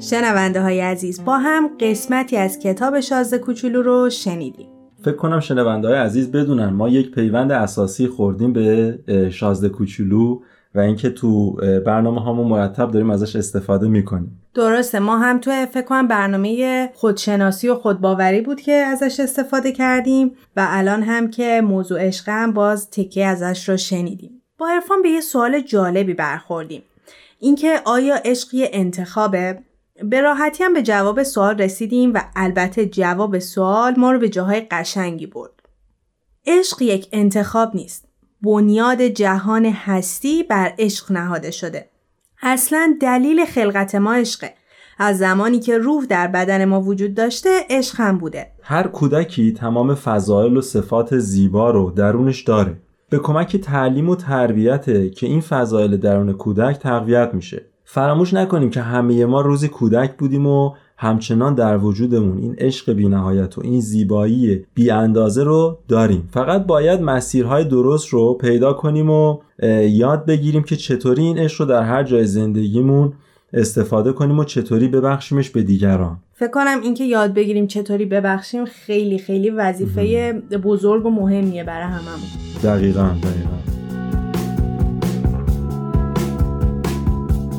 شنونده 0.00 0.62
های 0.62 0.80
عزیز 0.80 1.24
با 1.24 1.38
هم 1.38 1.70
قسمتی 1.80 2.36
از 2.36 2.58
کتاب 2.58 3.00
شازده 3.00 3.38
کوچولو 3.38 3.82
رو 3.82 4.10
شنیدیم. 4.10 4.68
فکر 5.04 5.16
کنم 5.16 5.40
شنونده 5.40 5.88
های 5.88 5.96
عزیز 5.96 6.32
بدونن 6.32 6.70
ما 6.70 6.88
یک 6.88 7.10
پیوند 7.10 7.52
اساسی 7.52 8.06
خوردیم 8.06 8.52
به 8.52 8.98
شازده 9.32 9.68
کوچولو. 9.68 10.40
و 10.74 10.80
اینکه 10.80 11.10
تو 11.10 11.52
برنامه 11.86 12.20
هامون 12.20 12.46
مرتب 12.46 12.90
داریم 12.90 13.10
ازش 13.10 13.36
استفاده 13.36 13.88
می‌کنیم. 13.88 14.42
درسته. 14.54 14.98
ما 14.98 15.18
هم 15.18 15.38
تو 15.38 15.66
فکر 15.66 15.84
کنم 15.84 16.08
برنامه 16.08 16.90
خودشناسی 16.94 17.68
و 17.68 17.74
خودباوری 17.74 18.40
بود 18.40 18.60
که 18.60 18.72
ازش 18.72 19.20
استفاده 19.20 19.72
کردیم 19.72 20.36
و 20.56 20.66
الان 20.68 21.02
هم 21.02 21.30
که 21.30 21.60
موضوع 21.64 22.06
عشق 22.06 22.28
هم 22.28 22.52
باز 22.52 22.90
تکیه 22.90 23.26
ازش 23.26 23.68
رو 23.68 23.76
شنیدیم. 23.76 24.42
با 24.58 24.68
عرفان 24.68 25.02
به 25.02 25.08
یه 25.08 25.20
سوال 25.20 25.60
جالبی 25.60 26.14
برخوردیم. 26.14 26.82
اینکه 27.38 27.80
آیا 27.84 28.16
عشق 28.24 28.48
انتخابه؟ 28.52 29.58
به 30.04 30.20
راحتی 30.20 30.64
هم 30.64 30.74
به 30.74 30.82
جواب 30.82 31.22
سوال 31.22 31.58
رسیدیم 31.58 32.14
و 32.14 32.20
البته 32.36 32.86
جواب 32.86 33.38
سوال 33.38 33.94
ما 33.96 34.12
رو 34.12 34.18
به 34.18 34.28
جاهای 34.28 34.60
قشنگی 34.70 35.26
برد. 35.26 35.52
عشق 36.46 36.82
یک 36.82 37.08
انتخاب 37.12 37.76
نیست. 37.76 38.09
بنیاد 38.42 39.02
جهان 39.02 39.66
هستی 39.66 40.42
بر 40.42 40.72
عشق 40.78 41.12
نهاده 41.12 41.50
شده. 41.50 41.88
اصلا 42.42 42.96
دلیل 43.00 43.44
خلقت 43.44 43.94
ما 43.94 44.14
عشقه. 44.14 44.54
از 44.98 45.18
زمانی 45.18 45.60
که 45.60 45.78
روح 45.78 46.04
در 46.04 46.26
بدن 46.26 46.64
ما 46.64 46.80
وجود 46.80 47.14
داشته 47.14 47.50
عشق 47.70 48.00
هم 48.00 48.18
بوده. 48.18 48.46
هر 48.62 48.86
کودکی 48.86 49.52
تمام 49.52 49.94
فضایل 49.94 50.56
و 50.56 50.60
صفات 50.60 51.18
زیبا 51.18 51.70
رو 51.70 51.90
درونش 51.90 52.42
داره. 52.42 52.76
به 53.10 53.18
کمک 53.18 53.56
تعلیم 53.56 54.08
و 54.08 54.16
تربیته 54.16 55.10
که 55.10 55.26
این 55.26 55.40
فضایل 55.40 55.96
درون 55.96 56.32
کودک 56.32 56.78
تقویت 56.78 57.30
میشه. 57.32 57.66
فراموش 57.84 58.34
نکنیم 58.34 58.70
که 58.70 58.80
همه 58.80 59.26
ما 59.26 59.40
روزی 59.40 59.68
کودک 59.68 60.16
بودیم 60.16 60.46
و 60.46 60.74
همچنان 61.02 61.54
در 61.54 61.78
وجودمون 61.78 62.38
این 62.38 62.54
عشق 62.58 62.92
بینهایت 62.92 63.58
و 63.58 63.60
این 63.64 63.80
زیبایی 63.80 64.64
بی 64.74 64.90
اندازه 64.90 65.44
رو 65.44 65.78
داریم. 65.88 66.28
فقط 66.32 66.66
باید 66.66 67.00
مسیرهای 67.00 67.64
درست 67.64 68.08
رو 68.08 68.34
پیدا 68.34 68.72
کنیم 68.72 69.10
و 69.10 69.38
یاد 69.88 70.26
بگیریم 70.26 70.62
که 70.62 70.76
چطوری 70.76 71.22
این 71.22 71.38
عشق 71.38 71.60
رو 71.60 71.66
در 71.66 71.82
هر 71.82 72.02
جای 72.02 72.24
زندگیمون 72.24 73.12
استفاده 73.52 74.12
کنیم 74.12 74.38
و 74.38 74.44
چطوری 74.44 74.88
ببخشیمش 74.88 75.50
به 75.50 75.62
دیگران. 75.62 76.18
فکر 76.32 76.50
کنم 76.50 76.80
اینکه 76.82 77.04
یاد 77.04 77.34
بگیریم 77.34 77.66
چطوری 77.66 78.04
ببخشیم 78.04 78.64
خیلی 78.64 79.18
خیلی 79.18 79.50
وظیفه 79.50 80.32
بزرگ 80.64 81.06
و 81.06 81.10
مهمیه 81.10 81.64
برای 81.64 81.86
هممون. 81.86 82.28
دقیقا 82.62 83.02
دقیقا. 83.02 83.60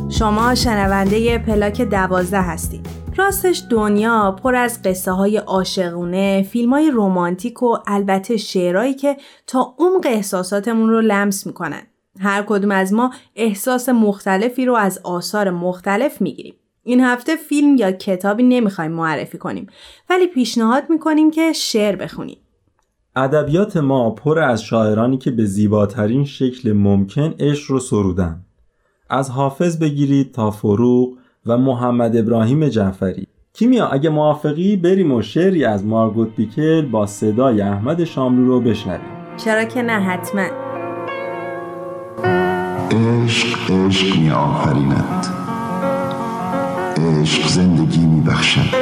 شما 0.09 0.55
شنونده 0.55 1.37
پلاک 1.37 1.81
دوازده 1.81 2.41
هستید. 2.41 2.80
راستش 3.17 3.63
دنیا 3.69 4.35
پر 4.43 4.55
از 4.55 4.81
قصه 4.81 5.11
های 5.11 5.37
عاشقونه، 5.37 6.47
فیلم 6.49 6.73
های 6.73 6.91
رومانتیک 6.91 7.63
و 7.63 7.77
البته 7.87 8.37
شعرهایی 8.37 8.93
که 8.93 9.17
تا 9.47 9.75
عمق 9.79 10.05
احساساتمون 10.05 10.89
رو 10.89 11.01
لمس 11.01 11.47
می‌کنن. 11.47 11.81
هر 12.19 12.43
کدوم 12.47 12.71
از 12.71 12.93
ما 12.93 13.11
احساس 13.35 13.89
مختلفی 13.89 14.65
رو 14.65 14.75
از 14.75 14.99
آثار 15.03 15.49
مختلف 15.49 16.21
می‌گیریم. 16.21 16.53
این 16.83 17.01
هفته 17.01 17.35
فیلم 17.35 17.75
یا 17.75 17.91
کتابی 17.91 18.43
نمی‌خوایم 18.43 18.91
معرفی 18.91 19.37
کنیم 19.37 19.67
ولی 20.09 20.27
پیشنهاد 20.27 20.83
می‌کنیم 20.89 21.31
که 21.31 21.53
شعر 21.53 21.95
بخونیم. 21.95 22.37
ادبیات 23.15 23.77
ما 23.77 24.11
پر 24.11 24.39
از 24.39 24.63
شاعرانی 24.63 25.17
که 25.17 25.31
به 25.31 25.45
زیباترین 25.45 26.25
شکل 26.25 26.73
ممکن 26.73 27.33
عشق 27.39 27.71
رو 27.71 27.79
سرودن. 27.79 28.45
از 29.09 29.29
حافظ 29.29 29.79
بگیرید 29.79 30.31
تا 30.31 30.51
فروغ 30.51 31.20
و 31.45 31.57
محمد 31.57 32.17
ابراهیم 32.17 32.69
جعفری. 32.69 33.27
کیمیا 33.53 33.87
اگه 33.87 34.09
موافقی 34.09 34.77
بریم 34.77 35.11
و 35.11 35.21
شعری 35.21 35.65
از 35.65 35.85
مارگوت 35.85 36.35
بیکل 36.35 36.85
با 36.85 37.05
صدای 37.05 37.61
احمد 37.61 38.03
شاملو 38.03 38.47
رو 38.47 38.61
بشنویم. 38.61 39.11
چرا 39.37 39.63
که 39.63 39.81
نه 39.81 39.99
حتما. 39.99 40.45
عشق 42.91 43.71
عشق 43.71 44.17
می 44.17 44.29
آفریند 44.29 45.25
عشق 46.97 47.47
زندگی 47.47 48.05
می 48.05 48.21
بخشد 48.21 48.75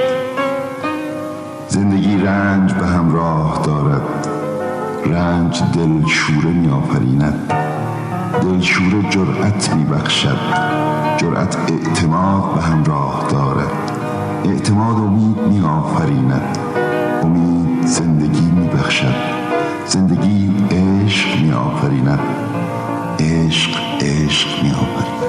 زندگی 1.68 2.18
رنج 2.18 2.74
به 2.74 2.86
همراه 2.86 3.62
دارد. 3.66 4.28
رنج 5.06 5.62
دل 5.76 6.08
شوره 6.08 6.52
می 6.52 6.70
آفریند 6.70 7.54
دلشوره 8.42 9.10
جرأت 9.10 9.74
می 9.76 9.84
بخشد 9.84 10.89
جرأت 11.20 11.58
اعتماد 11.58 12.56
به 12.56 12.62
همراه 12.62 13.28
دارد 13.32 13.92
اعتماد 14.46 14.96
امید 14.96 15.38
می 15.38 15.62
آفریند 15.66 16.58
امید 17.24 17.88
زندگی 17.88 18.52
می 18.52 18.68
بخشد 18.68 19.16
زندگی 19.86 20.54
عشق 20.72 21.42
می 21.42 21.52
آفریند 21.52 22.20
عشق 23.20 23.72
عشق 24.02 24.64
می 24.64 24.72
آفریند 24.72 25.29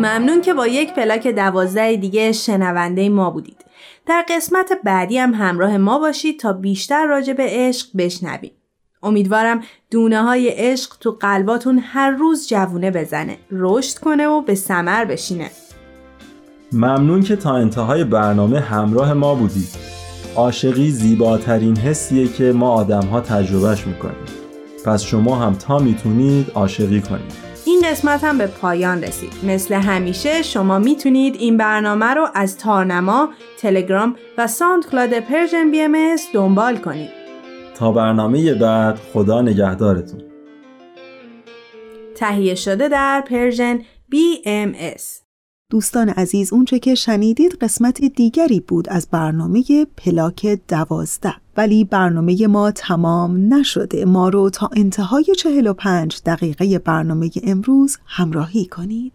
ممنون 0.00 0.40
که 0.40 0.54
با 0.54 0.66
یک 0.66 0.94
پلاک 0.94 1.26
دوازده 1.26 1.96
دیگه 1.96 2.32
شنونده 2.32 3.08
ما 3.08 3.30
بودید. 3.30 3.64
در 4.06 4.24
قسمت 4.28 4.72
بعدی 4.84 5.18
هم 5.18 5.34
همراه 5.34 5.76
ما 5.76 5.98
باشید 5.98 6.40
تا 6.40 6.52
بیشتر 6.52 7.06
راجع 7.06 7.32
به 7.32 7.46
عشق 7.48 7.86
بشنوید. 7.96 8.52
امیدوارم 9.02 9.62
دونه 9.90 10.22
های 10.22 10.48
عشق 10.48 10.96
تو 11.00 11.10
قلباتون 11.20 11.78
هر 11.78 12.10
روز 12.10 12.48
جوونه 12.48 12.90
بزنه، 12.90 13.36
رشد 13.50 13.98
کنه 13.98 14.26
و 14.26 14.40
به 14.40 14.54
سمر 14.54 15.04
بشینه. 15.04 15.50
ممنون 16.72 17.22
که 17.22 17.36
تا 17.36 17.56
انتهای 17.56 18.04
برنامه 18.04 18.60
همراه 18.60 19.12
ما 19.12 19.34
بودید. 19.34 19.68
عاشقی 20.36 20.90
زیباترین 20.90 21.76
حسیه 21.76 22.28
که 22.28 22.52
ما 22.52 22.70
آدم 22.70 23.06
ها 23.06 23.20
تجربهش 23.20 23.86
می‌کنیم. 23.86 24.26
پس 24.86 25.02
شما 25.02 25.36
هم 25.36 25.54
تا 25.54 25.78
می‌تونید 25.78 26.50
عاشقی 26.54 27.00
کنید. 27.00 27.49
قسمت 27.90 28.24
هم 28.24 28.38
به 28.38 28.46
پایان 28.46 29.02
رسید. 29.02 29.32
مثل 29.42 29.74
همیشه 29.74 30.42
شما 30.42 30.78
می‌تونید 30.78 31.34
این 31.34 31.56
برنامه 31.56 32.06
رو 32.06 32.28
از 32.34 32.58
تارنما، 32.58 33.28
تلگرام 33.58 34.16
و 34.38 34.46
SoundCloud 34.46 35.20
Persian 35.20 35.70
BM 35.70 36.16
دنبال 36.34 36.76
کنید. 36.76 37.10
تا 37.74 37.92
برنامه 37.92 38.54
بعد 38.54 38.98
خدا 39.12 39.42
نگهدارتون. 39.42 40.22
تهیه 42.14 42.54
شده 42.54 42.88
در 42.88 43.24
پرژن 43.30 43.78
BMS 44.12 45.29
دوستان 45.70 46.08
عزیز 46.08 46.52
اونچه 46.52 46.78
که 46.78 46.94
شنیدید 46.94 47.54
قسمت 47.60 48.04
دیگری 48.04 48.60
بود 48.60 48.88
از 48.88 49.08
برنامه 49.10 49.64
پلاک 49.96 50.58
دوازده. 50.68 51.34
ولی 51.56 51.84
برنامه 51.84 52.46
ما 52.46 52.70
تمام 52.70 53.54
نشده. 53.54 54.04
ما 54.04 54.28
رو 54.28 54.50
تا 54.50 54.70
انتهای 54.76 55.24
45 55.24 56.20
دقیقه 56.26 56.78
برنامه 56.78 57.30
امروز 57.42 57.98
همراهی 58.06 58.64
کنید. 58.66 59.12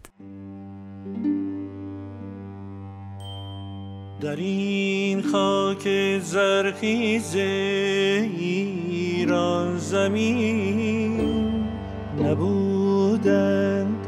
در 4.22 4.36
این 4.36 5.22
خاک 5.22 6.20
زرخیز 6.20 7.36
ایران 8.36 9.78
زمین 9.78 11.20
نبودند 12.22 14.05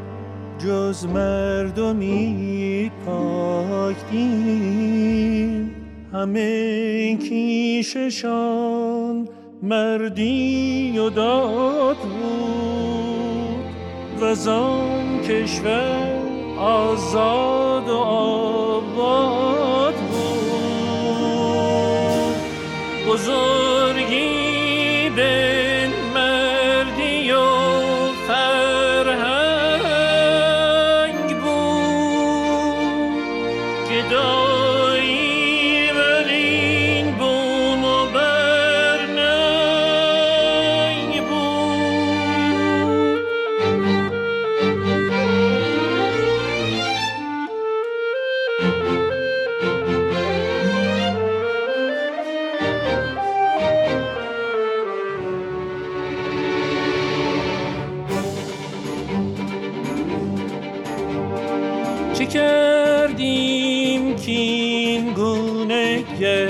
جز 0.59 1.05
مردمی 1.05 2.91
پاک 3.05 3.95
دین 4.11 5.71
همه 6.13 7.17
کیششان 7.17 9.27
مردی 9.63 10.99
و 10.99 11.09
داد 11.09 11.97
بود. 11.97 13.65
و 14.21 14.35
زان 14.35 15.21
کشور 15.21 16.17
آزاد 16.59 17.89
و 17.89 17.97
آباد 17.97 19.95
بود. 19.95 20.17
بزرگی 23.07 23.76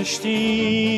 گشتیم 0.07 0.95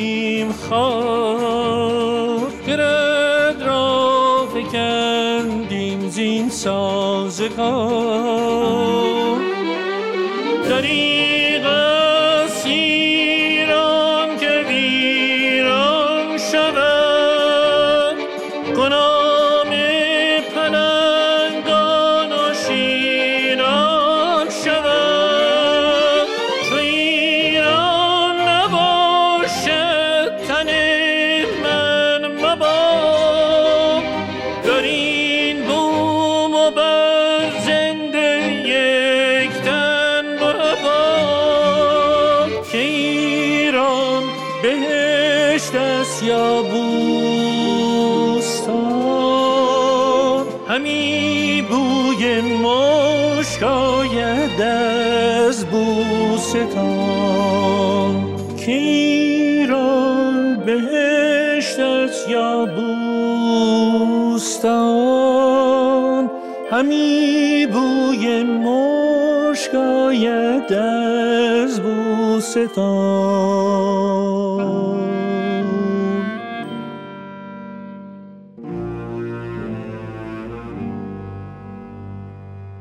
بوستان 64.60 66.30
همی 66.70 67.66
بوی 67.72 68.42
مشک 68.42 69.74
آید 69.74 70.72
از 70.72 71.80
بوستان. 71.80 73.10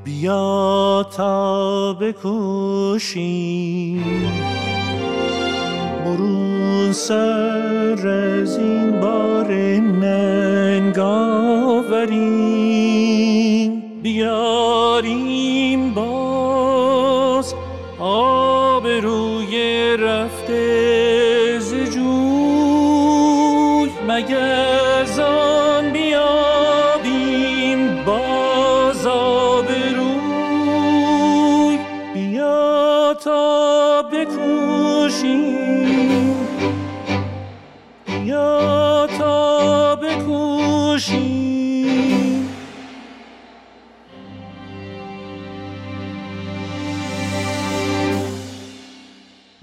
بیا 0.03 1.05
تا 1.17 1.93
بکوشیم 1.93 3.23
برون 6.05 6.91
سر 6.91 8.07
از 8.07 8.57
این 8.57 8.99
بار 8.99 9.51
ننگ 9.77 10.99
آوریم 11.99 13.71
بیاریم. 14.03 15.38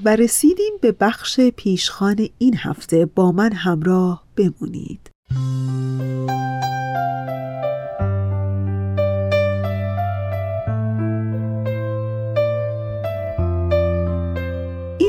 و 0.07 0.09
رسیدیم 0.09 0.73
به 0.81 0.93
بخش 0.93 1.41
پیشخان 1.41 2.29
این 2.39 2.57
هفته. 2.57 3.07
با 3.07 3.33
من 3.33 3.53
همراه 3.53 4.25
بمونید. 4.37 5.11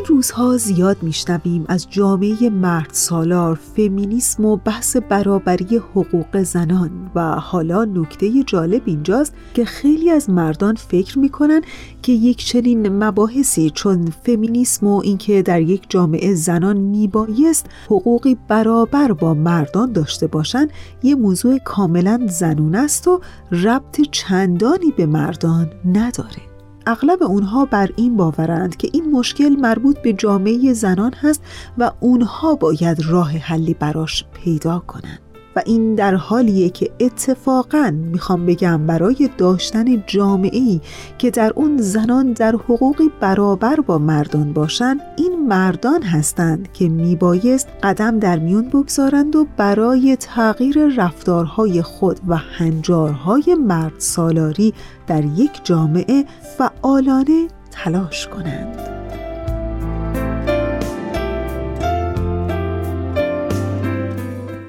روزها 0.08 0.58
زیاد 0.58 0.97
میشنویم 1.03 1.66
از 1.68 1.88
جامعه 1.89 2.49
مرد 2.49 2.89
سالار 2.91 3.55
فمینیسم 3.76 4.45
و 4.45 4.55
بحث 4.55 4.97
برابری 4.97 5.78
حقوق 5.78 6.43
زنان. 6.43 7.12
و 7.16 7.22
حالا 7.22 7.86
نکته 7.86 8.43
جالب 8.43 8.82
اینجاست 8.86 9.34
که 9.53 9.66
خیلی 9.66 10.10
از 10.10 10.30
مردان 10.30 10.76
فکر 10.76 11.20
می‌کنن 11.20 11.62
که 12.01 12.12
یک 12.12 12.45
چنین 12.45 13.03
مباحثی 13.03 13.70
چون 13.70 14.05
فمینیسم 14.24 14.88
و 14.88 15.01
اینکه 15.03 15.41
در 15.41 15.62
یک 15.62 15.86
جامعه 15.89 16.36
زنان 16.36 16.78
میبایست 16.78 17.66
حقوقی 17.86 18.38
برابر 18.47 19.12
با 19.12 19.34
مردان 19.34 19.91
داشته 19.91 20.28
باشند 20.28 20.70
یه 21.03 21.16
موضوع 21.16 21.58
کاملا 21.58 22.28
زنون 22.30 22.76
است 22.76 23.08
و 23.08 23.22
ربط 23.51 24.01
چندانی 24.12 24.91
به 24.97 25.05
مردان 25.05 25.72
نداره. 25.86 26.47
اغلب 26.88 27.23
اونها 27.23 27.65
بر 27.65 27.89
این 27.95 28.17
باورند 28.17 28.77
که 28.77 28.89
این 28.93 29.11
مشکل 29.11 29.49
مربوط 29.49 29.97
به 29.97 30.13
جامعه 30.13 30.73
زنان 30.73 31.13
هست 31.13 31.41
و 31.77 31.91
اونها 31.99 32.55
باید 32.55 33.05
راه 33.05 33.31
حلی 33.31 33.73
براش 33.73 34.25
پیدا 34.33 34.79
کنند. 34.79 35.26
و 35.58 35.62
این 35.66 35.95
در 35.95 36.16
حالیه 36.16 36.70
که 36.70 36.89
اتفاقا 36.99 37.93
می‌خوام 38.12 38.45
بگم 38.45 38.88
برای 38.88 39.30
داشتن 39.38 40.03
جامعه 40.08 40.60
ای 40.60 40.82
که 41.18 41.32
در 41.32 41.53
اون 41.55 41.78
زنان 41.78 42.34
در 42.34 42.51
حقوقی 42.55 43.12
برابر 43.20 43.80
با 43.80 43.97
مردان 43.97 44.53
باشند 44.53 45.01
این 45.18 45.47
مردان 45.47 46.03
هستند 46.03 46.72
که 46.74 46.89
میبایست 46.89 47.68
قدم 47.84 48.20
در 48.20 48.39
میون 48.39 48.70
بگذارند 48.70 49.36
و 49.36 49.47
برای 49.58 50.16
تغییر 50.16 50.88
رفتارهای 50.97 51.82
خود 51.82 52.20
و 52.28 52.36
هنجارهای 52.36 53.55
مرد 53.55 53.93
سالاری 53.97 54.74
در 55.08 55.26
یک 55.26 55.51
جامعه 55.64 56.26
فعالانه 56.58 57.47
تلاش 57.72 58.28
کنند. 58.28 58.97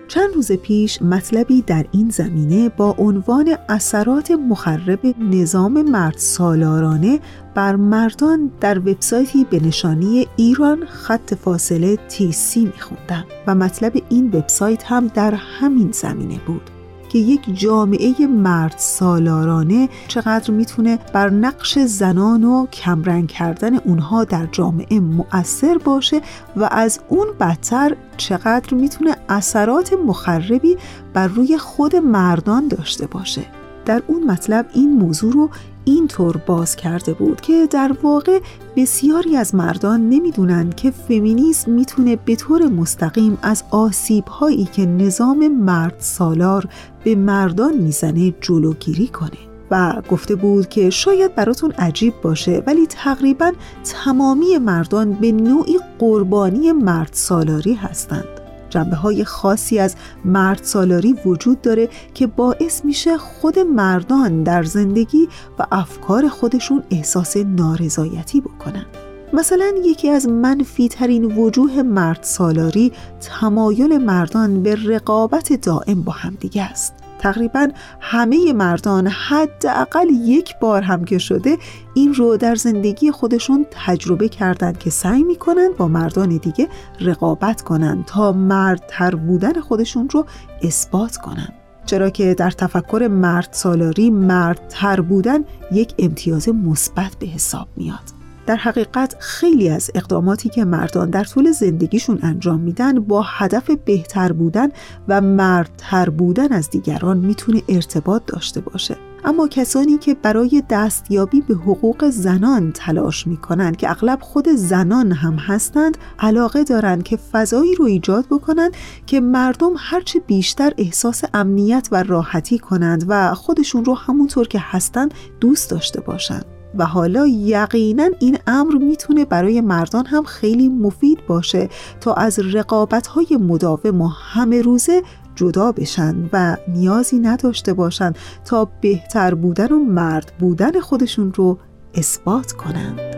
چند 0.09 0.34
روز 0.34 0.52
پیش 0.52 1.02
مطلبی 1.02 1.62
در 1.62 1.86
این 1.92 2.11
زمینه 2.11 2.68
با 2.68 2.94
عنوان 2.98 3.56
اثرات 3.68 4.30
مخرب 4.30 5.00
نظام 5.20 5.82
مرد 5.82 6.16
سالارانه 6.16 7.20
بر 7.54 7.76
مردان 7.76 8.50
در 8.61 8.78
وبسایتی 8.78 9.44
به 9.44 9.61
نشانی 9.61 10.26
ایران 10.36 10.86
خط 10.86 11.34
فاصله 11.34 11.96
تیسی 11.96 12.64
میخوندم 12.64 13.24
و 13.46 13.54
مطلب 13.54 14.02
این 14.09 14.26
وبسایت 14.26 14.84
هم 14.84 15.06
در 15.06 15.34
همین 15.34 15.92
زمینه 15.92 16.40
بود. 16.46 16.78
که 17.09 17.18
یک 17.18 17.59
جامعه 17.61 18.26
مرد 18.26 18.74
سالارانه 18.76 19.88
چقدر 20.09 20.50
می‌تونه 20.50 20.98
بر 21.12 21.30
نقش 21.30 21.78
زنان 21.78 22.44
و 22.44 22.66
کمرنگ 22.66 23.28
کردن 23.28 23.76
اونها 23.76 24.24
در 24.24 24.46
جامعه 24.52 25.00
مؤثر 25.00 25.78
باشه 25.78 26.20
و 26.56 26.68
از 26.70 27.00
اون 27.09 27.26
بدتر 27.40 27.96
چقدر 28.16 28.74
می‌تونه 28.74 29.16
اثرات 29.28 29.92
مخربی 29.92 30.76
بر 31.14 31.26
روی 31.26 31.59
خود 31.59 31.96
مردان 31.96 32.68
داشته 32.68 33.06
باشه. 33.06 33.57
در 33.89 34.03
اون 34.07 34.24
مطلب 34.24 34.66
این 34.74 34.93
موضوع 34.93 35.32
رو 35.32 35.51
اینطور 35.84 36.36
باز 36.36 36.76
کرده 36.76 37.12
بود 37.12 37.41
که 37.41 37.68
در 37.70 37.97
واقع 38.03 38.41
بسیاری 38.76 39.36
از 39.36 39.55
مردان 39.55 40.09
نمی‌دونن 40.09 40.70
که 40.70 40.91
فمینیسم 40.91 41.72
می‌تونه 41.72 42.16
به 42.16 42.36
طور 42.36 42.66
مستقیم 42.66 43.39
از 43.43 43.64
آسیب 43.70 44.24
هایی 44.24 44.64
که 44.64 44.86
نظام 44.86 45.49
مرد 45.49 45.95
سالار 45.99 46.68
به 47.05 47.14
مردان 47.14 47.76
می‌زنه 47.78 48.34
جلوگیری 48.41 49.09
کنه. 49.09 49.39
و 49.70 50.03
گفته 50.11 50.34
بود 50.34 50.68
که 50.68 50.91
شاید 50.91 51.34
براتون 51.34 51.70
عجیب 51.70 52.14
باشه 52.22 52.62
ولی 52.66 52.86
تقریبا 52.86 53.53
تمامی 53.84 54.59
مردان 54.59 55.12
به 55.12 55.32
نوعی 55.32 55.78
قربانی 55.99 56.72
مرد 56.72 57.11
سالاری 57.12 57.74
هستند. 57.74 58.38
جنبه 58.70 58.96
های 58.96 59.24
خاصی 59.24 59.78
از 59.78 59.96
مرد 60.24 60.60
سالاری 60.62 61.12
وجود 61.26 61.60
داره 61.62 61.88
که 62.14 62.26
باعث 62.26 62.84
میشه 62.84 63.18
خود 63.18 63.58
مردان 63.58 64.42
در 64.42 64.62
زندگی 64.62 65.28
و 65.58 65.66
افکار 65.72 66.28
خودشون 66.28 66.82
احساس 66.90 67.36
نارضایتی 67.36 68.40
بکنن. 68.40 68.86
مثلا 69.32 69.72
یکی 69.84 70.10
از 70.10 70.28
منفی 70.28 70.88
ترین 70.88 71.24
وجوه 71.24 71.82
مرد 71.82 72.22
سالاری 72.22 72.92
تمایل 73.20 73.98
مردان 73.98 74.62
به 74.62 74.74
رقابت 74.74 75.52
دائم 75.52 76.02
با 76.02 76.12
همدیگه 76.12 76.62
است. 76.62 76.97
تقریبا 77.18 77.68
همه 78.00 78.52
مردان 78.52 79.06
حداقل 79.06 80.08
یک 80.10 80.54
بار 80.60 80.82
هم 80.82 81.04
که 81.04 81.18
شده 81.18 81.58
این 81.94 82.14
رو 82.14 82.36
در 82.36 82.54
زندگی 82.54 83.10
خودشون 83.10 83.66
تجربه 83.70 84.28
کردن 84.28 84.72
که 84.72 84.90
سعی 84.90 85.22
می‌کنن 85.22 85.68
با 85.78 85.88
مردان 85.88 86.36
دیگه 86.36 86.68
رقابت 87.00 87.62
کنن 87.62 88.04
تا 88.06 88.32
مردتر 88.32 89.14
بودن 89.14 89.60
خودشون 89.60 90.08
رو 90.08 90.26
اثبات 90.62 91.16
کنن. 91.16 91.48
چرا 91.86 92.10
که 92.10 92.34
در 92.34 92.50
تفکر 92.50 93.08
مرد 93.10 93.48
سالاری 93.50 94.10
مردتر 94.10 95.00
بودن 95.00 95.44
یک 95.72 95.94
امتیاز 95.98 96.48
مثبت 96.48 97.16
به 97.18 97.26
حساب 97.26 97.68
میاد. 97.76 98.17
در 98.49 98.57
حقیقت 98.57 99.16
خیلی 99.18 99.68
از 99.68 99.90
اقداماتی 99.94 100.49
که 100.49 100.64
مردان 100.64 101.11
در 101.11 101.24
طول 101.24 101.53
زندگیشون 101.53 102.18
انجام 102.22 102.61
میدن 102.61 103.01
با 103.01 103.22
هدف 103.26 103.70
بهتر 103.70 104.32
بودن 104.32 104.68
و 105.09 105.20
مردتر 105.20 106.11
بودن 106.11 106.53
از 106.53 106.70
دیگران 106.70 107.18
می‌تونه 107.18 107.62
ارتباط 107.68 108.22
داشته 108.26 108.61
باشه. 108.61 108.96
اما 109.24 109.49
کسانی 109.49 109.99
که 109.99 110.14
برای 110.14 110.62
دستیابی 110.70 111.40
به 111.40 111.55
حقوق 111.55 112.11
زنان 112.11 112.72
تلاش 112.72 113.26
می‌کنند 113.26 113.76
که 113.76 113.90
اغلب 113.90 114.20
خود 114.20 114.49
زنان 114.49 115.12
هم 115.12 115.34
هستند 115.34 115.99
علاقه 116.18 116.64
دارند 116.64 117.03
که 117.03 117.16
فضایی 117.16 117.74
رو 117.74 117.84
ایجاد 117.84 118.26
بکنند 118.30 118.72
که 119.07 119.20
مردم 119.20 119.72
هرچه 119.78 120.20
بیشتر 120.20 120.72
احساس 120.78 121.24
امنیت 121.34 121.88
و 121.92 122.03
راحتی 122.03 122.59
کنند 122.59 123.05
و 123.09 123.34
خودشون 123.34 123.84
رو 123.84 123.94
همونطور 123.94 124.49
که 124.49 124.59
هستند 124.62 125.14
دوست 125.40 125.70
داشته 125.70 126.01
باشند 126.01 126.57
و 126.74 126.86
حالا 126.86 127.26
یقینا 127.26 128.08
این 128.18 128.38
امر 128.46 128.74
می‌تونه 128.74 129.24
برای 129.24 129.60
مردان 129.60 130.06
هم 130.06 130.24
خیلی 130.24 130.68
مفید 130.68 131.26
باشه 131.26 131.68
تا 132.00 132.14
از 132.14 132.38
رقابت‌های 132.38 133.38
مداوم 133.40 134.00
و 134.00 134.08
همه 134.08 134.62
روزه 134.62 135.02
جدا 135.34 135.72
بشن 135.72 136.30
و 136.32 136.56
نیازی 136.68 137.18
نداشته 137.18 137.72
باشن 137.72 138.12
تا 138.44 138.68
بهتر 138.80 139.34
بودن 139.34 139.72
و 139.72 139.78
مرد 139.78 140.32
بودن 140.38 140.80
خودشون 140.80 141.32
رو 141.32 141.58
اثبات 141.94 142.52
کنند. 142.52 143.17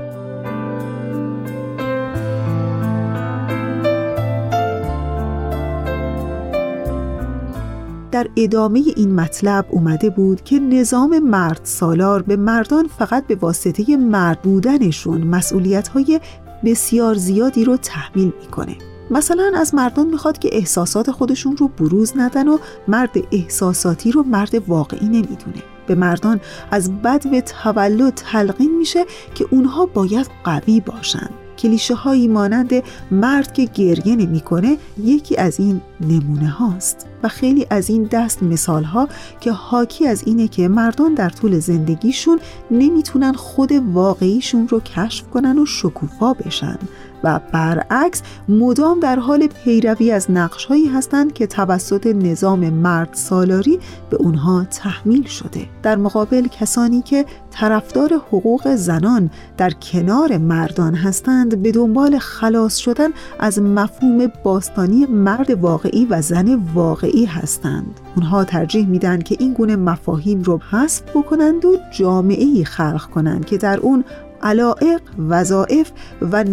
در 8.11 8.27
ادامه 8.37 8.83
این 8.97 9.15
مطلب 9.15 9.67
اومده 9.71 10.11
بود 10.11 10.45
که 10.45 10.59
نظام 10.59 11.19
مرد 11.19 11.61
سالار 11.63 12.23
به 12.23 12.37
مردان 12.37 12.89
فقط 12.99 13.27
به 13.27 13.35
واسطه 13.35 13.97
مرد 13.97 14.43
بودنشون 14.43 15.23
مسئولیت 15.23 15.89
های 15.89 16.21
بسیار 16.65 17.15
زیادی 17.15 17.65
رو 17.65 17.77
تحمیل 17.77 18.33
می‌کنه. 18.41 18.77
مثلا 19.11 19.53
از 19.57 19.75
مردان 19.75 20.07
می‌خواد 20.07 20.39
که 20.39 20.49
احساسات 20.53 21.11
خودشون 21.11 21.57
رو 21.57 21.69
بروز 21.69 22.13
ندن 22.17 22.49
و 22.49 22.59
مرد 22.89 23.17
احساساتی 23.33 24.13
رو 24.13 24.23
مرد 24.23 24.69
واقعی 24.69 25.07
نمی‌دونه. 25.07 25.63
به 25.87 25.95
مردان 25.95 26.41
از 26.71 26.93
بد 27.03 27.31
به 27.31 27.41
تولد 27.41 28.15
تلقین 28.15 28.79
میشه 28.79 29.05
که 29.35 29.47
اونها 29.51 29.87
باید 29.87 30.27
قوی 30.45 30.81
باشن. 30.81 31.31
کلیشه 31.59 31.95
هایی 31.95 32.29
مانند 32.29 32.71
مرد 33.11 33.53
که 33.53 33.65
گریه 33.65 34.17
نمی‌کنه 34.17 34.77
یکی 34.99 35.37
از 35.37 35.61
این 35.61 35.81
نمونه 36.01 36.49
هاست. 36.49 37.07
و 37.23 37.29
خیلی 37.29 37.67
از 37.71 37.91
این 37.91 38.03
دست 38.03 38.43
مثال 38.43 38.85
ها 38.85 39.09
که 39.41 39.53
حاکی 39.53 40.07
از 40.07 40.23
اینه 40.27 40.49
که 40.49 40.69
مردان 40.69 41.15
در 41.15 41.31
طول 41.31 41.59
زندگیشون 41.59 42.41
نمی‌تونن 42.71 43.33
خود 43.33 43.73
واقعیشون 43.73 44.69
رو 44.69 44.81
کشف 44.81 45.31
کنن 45.31 45.59
و 45.59 45.67
شکوفا 45.67 46.35
بشن 46.35 46.79
و 47.25 47.41
برعکس 47.53 48.23
مدام 48.49 49.01
در 49.01 49.19
حال 49.19 49.47
پیروی 49.47 50.11
از 50.11 50.31
نقش 50.31 50.65
هایی 50.65 50.87
هستند 50.87 51.33
که 51.33 51.47
توسط 51.47 52.07
نظام 52.07 52.71
مرد 52.71 53.09
سالاری 53.13 53.79
به 54.11 54.17
اونها 54.17 54.65
تحمیل 54.65 55.27
شده. 55.27 55.67
در 55.83 55.97
مقابل 55.97 56.47
کسانی 56.47 57.03
که 57.03 57.27
طرفدار 57.51 58.15
حقوق 58.15 58.75
زنان 58.75 59.31
در 59.57 59.71
کنار 59.71 60.39
مردان 60.39 60.95
هستند 60.95 61.63
به 61.63 61.73
دنبال 61.73 62.19
خلاص 62.19 62.77
شدن 62.77 63.09
از 63.39 63.59
مفهوم 63.59 64.33
باستانی 64.45 65.07
مرد 65.07 65.51
واقعی 65.51 66.07
و 66.07 66.23
زن 66.23 66.55
واقعی 66.75 67.10
هستند. 67.29 68.01
اونها 68.17 68.45
ترجیح 68.45 68.87
میدن 68.87 69.21
که 69.21 69.37
این 69.41 69.53
گونه 69.53 69.77
مفاهیم 69.77 70.43
رو 70.43 70.61
حذف 70.71 71.03
بکنند 71.15 71.65
و 71.65 71.77
جامعه 71.93 72.45
ای 72.45 72.65
خلق 72.65 73.11
کنند 73.11 73.45
که 73.45 73.59
در 73.59 73.79
اون 73.79 74.05
علائق، 74.43 75.01
وظائف 75.29 75.91
و 76.33 76.45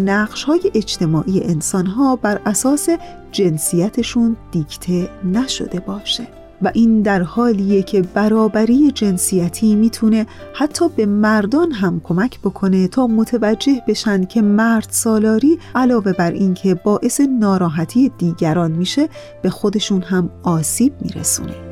های 0.47 0.71
اجتماعی 0.73 1.43
انسانها 1.43 2.15
بر 2.15 2.41
اساس 2.45 2.89
جنسیتشون 3.31 4.37
دیکته 4.51 5.09
نشده 5.23 5.79
باشه. 5.79 6.36
و 6.61 6.71
این 6.73 7.01
در 7.01 7.21
حالیه 7.21 7.83
که 7.83 8.01
برابری 8.01 8.91
جنسیتی 8.91 9.75
می‌تونه 9.75 10.25
حتی 10.53 10.89
به 10.89 11.05
مردان 11.05 11.71
هم 11.71 12.01
کمک 12.03 12.39
بکنه 12.39 12.87
تا 12.87 13.07
متوجه 13.07 13.81
بشن 13.87 14.25
که 14.25 14.41
مرد 14.41 14.87
سالاری 14.89 15.59
علاوه 15.75 16.13
بر 16.13 16.31
اینکه 16.31 16.75
باعث 16.75 17.21
ناراحتی 17.39 18.11
دیگران 18.17 18.71
میشه 18.71 19.09
به 19.41 19.49
خودشون 19.49 20.01
هم 20.01 20.29
آسیب 20.43 20.93
میرسونه. 21.01 21.66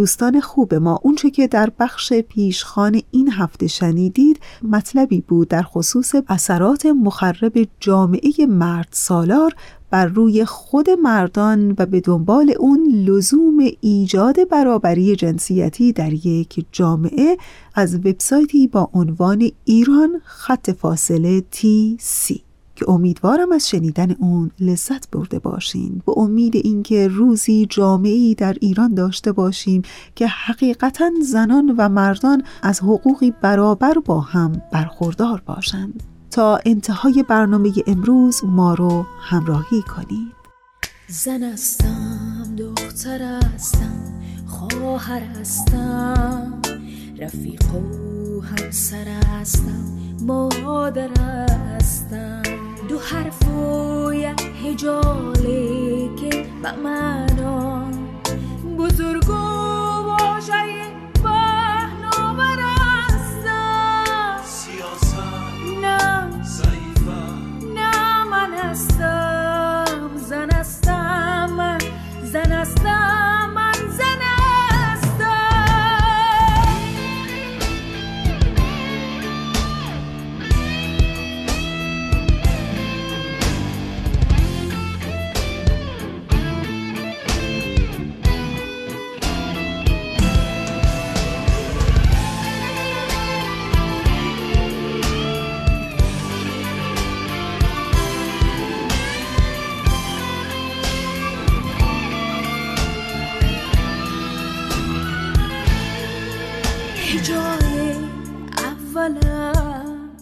دوستان 0.00 0.40
خوب 0.40 0.74
ما. 0.74 0.98
اونچه 1.02 1.30
که 1.30 1.46
در 1.46 1.72
بخش 1.78 2.12
پیشخان 2.12 3.00
این 3.10 3.32
هفته 3.32 3.66
شنیدید 3.66 4.40
مطلبی 4.62 5.20
بود 5.20 5.48
در 5.48 5.62
خصوص 5.62 6.14
اثرات 6.28 6.86
مخرب 6.86 7.68
جامعه 7.80 8.46
مرد 8.48 8.88
سالار 8.90 9.54
بر 9.90 10.06
روی 10.06 10.44
خود 10.44 10.90
مردان 10.90 11.74
و 11.78 11.86
به 11.86 12.00
دنبال 12.00 12.54
اون 12.58 12.88
لزوم 13.06 13.58
ایجاد 13.80 14.48
برابری 14.48 15.16
جنسیتی 15.16 15.92
در 15.92 16.12
یک 16.12 16.66
جامعه 16.72 17.36
از 17.74 17.94
وبسایتی 17.94 18.66
با 18.66 18.90
عنوان 18.92 19.50
ایران 19.64 20.20
خط 20.24 20.70
فاصله 20.70 21.40
تی 21.40 21.96
سی. 22.00 22.49
که 22.80 22.90
امیدوارم 22.90 23.52
از 23.52 23.68
شنیدن 23.68 24.10
اون 24.10 24.50
لذت 24.60 25.10
برده 25.10 25.38
باشین. 25.38 26.02
به 26.06 26.18
امید 26.18 26.56
اینکه 26.56 27.08
روزی 27.08 27.66
جامعی 27.70 28.34
در 28.34 28.56
ایران 28.60 28.94
داشته 28.94 29.32
باشیم 29.32 29.82
که 30.14 30.26
حقیقتا 30.26 31.10
زنان 31.22 31.74
و 31.78 31.88
مردان 31.88 32.42
از 32.62 32.80
حقوقی 32.80 33.32
برابر 33.42 33.94
با 34.04 34.20
هم 34.20 34.62
برخوردار 34.72 35.42
باشند. 35.46 36.02
تا 36.30 36.60
انتهای 36.66 37.24
برنامه 37.28 37.72
امروز 37.86 38.40
ما 38.44 38.74
رو 38.74 39.06
همراهی 39.20 39.82
کنید. 39.82 40.32
زن 41.08 41.42
هستم 41.42 42.56
دختر 42.58 43.22
هستم 43.22 44.22
خواهر 44.46 45.20
هستم 45.20 46.62
رفیق 47.18 47.62
و 48.40 48.42
همسر 48.42 49.04
هستم 49.04 49.84
مادر 50.22 51.08
هستم. 51.20 52.42
دو 52.88 52.98
حرف 52.98 53.48
و 53.48 54.12
یک 54.14 54.42
هجاله 54.64 56.08
که 56.16 56.46
به 56.62 56.72
معنا 56.72 57.90
بزرگ 58.78 59.30
و 59.30 59.32
واژه 59.32 60.52
پهناور 61.24 62.58
هستم. 62.80 64.40
سیاست 64.44 65.16
نه 65.82 66.30
ضعیفه. 66.44 67.20
نه 67.74 68.24
من 68.24 68.54
هستم. 68.54 69.29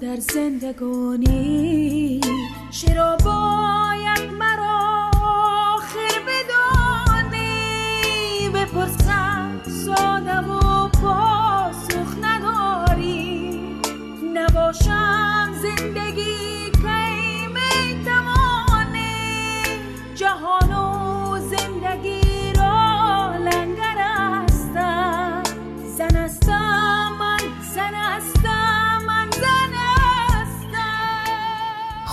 در 0.08 0.16
زندگانی. 0.16 2.20
چرا 2.70 3.16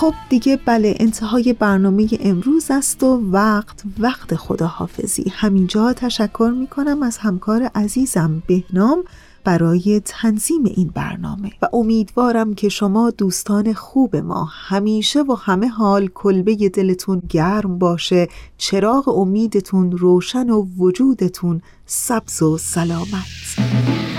خب 0.06 0.14
دیگه 0.30 0.60
بله 0.66 0.96
انتهای 1.00 1.54
برنامه 1.54 2.08
امروز 2.20 2.72
است 2.72 3.04
و 3.04 3.32
وقت 3.32 3.84
وقت 4.00 4.36
خداحافظی. 4.36 5.32
همینجا 5.32 5.94
تشکر 5.94 6.54
می 6.60 6.68
کنم 6.68 7.04
از 7.04 7.18
همکار 7.18 7.64
عزیزم 7.76 8.44
بهنام 8.48 9.04
برای 9.44 10.02
تنظیم 10.06 10.64
این 10.66 10.88
برنامه. 10.88 11.52
و 11.62 11.68
امیدوارم 11.74 12.54
که 12.54 12.70
شما 12.70 13.10
دوستان 13.10 13.74
خوب 13.74 14.16
ما 14.16 14.50
همیشه 14.52 15.22
و 15.22 15.36
همه 15.40 15.68
حال 15.68 16.08
کلبه 16.08 16.56
دلتون 16.56 17.22
گرم 17.30 17.80
باشه 17.80 18.28
چراغ 18.58 19.08
امیدتون 19.08 19.92
روشن 19.92 20.50
و 20.50 20.68
وجودتون 20.78 21.62
سبز 21.86 22.42
و 22.42 22.58
سلامت. 22.58 24.15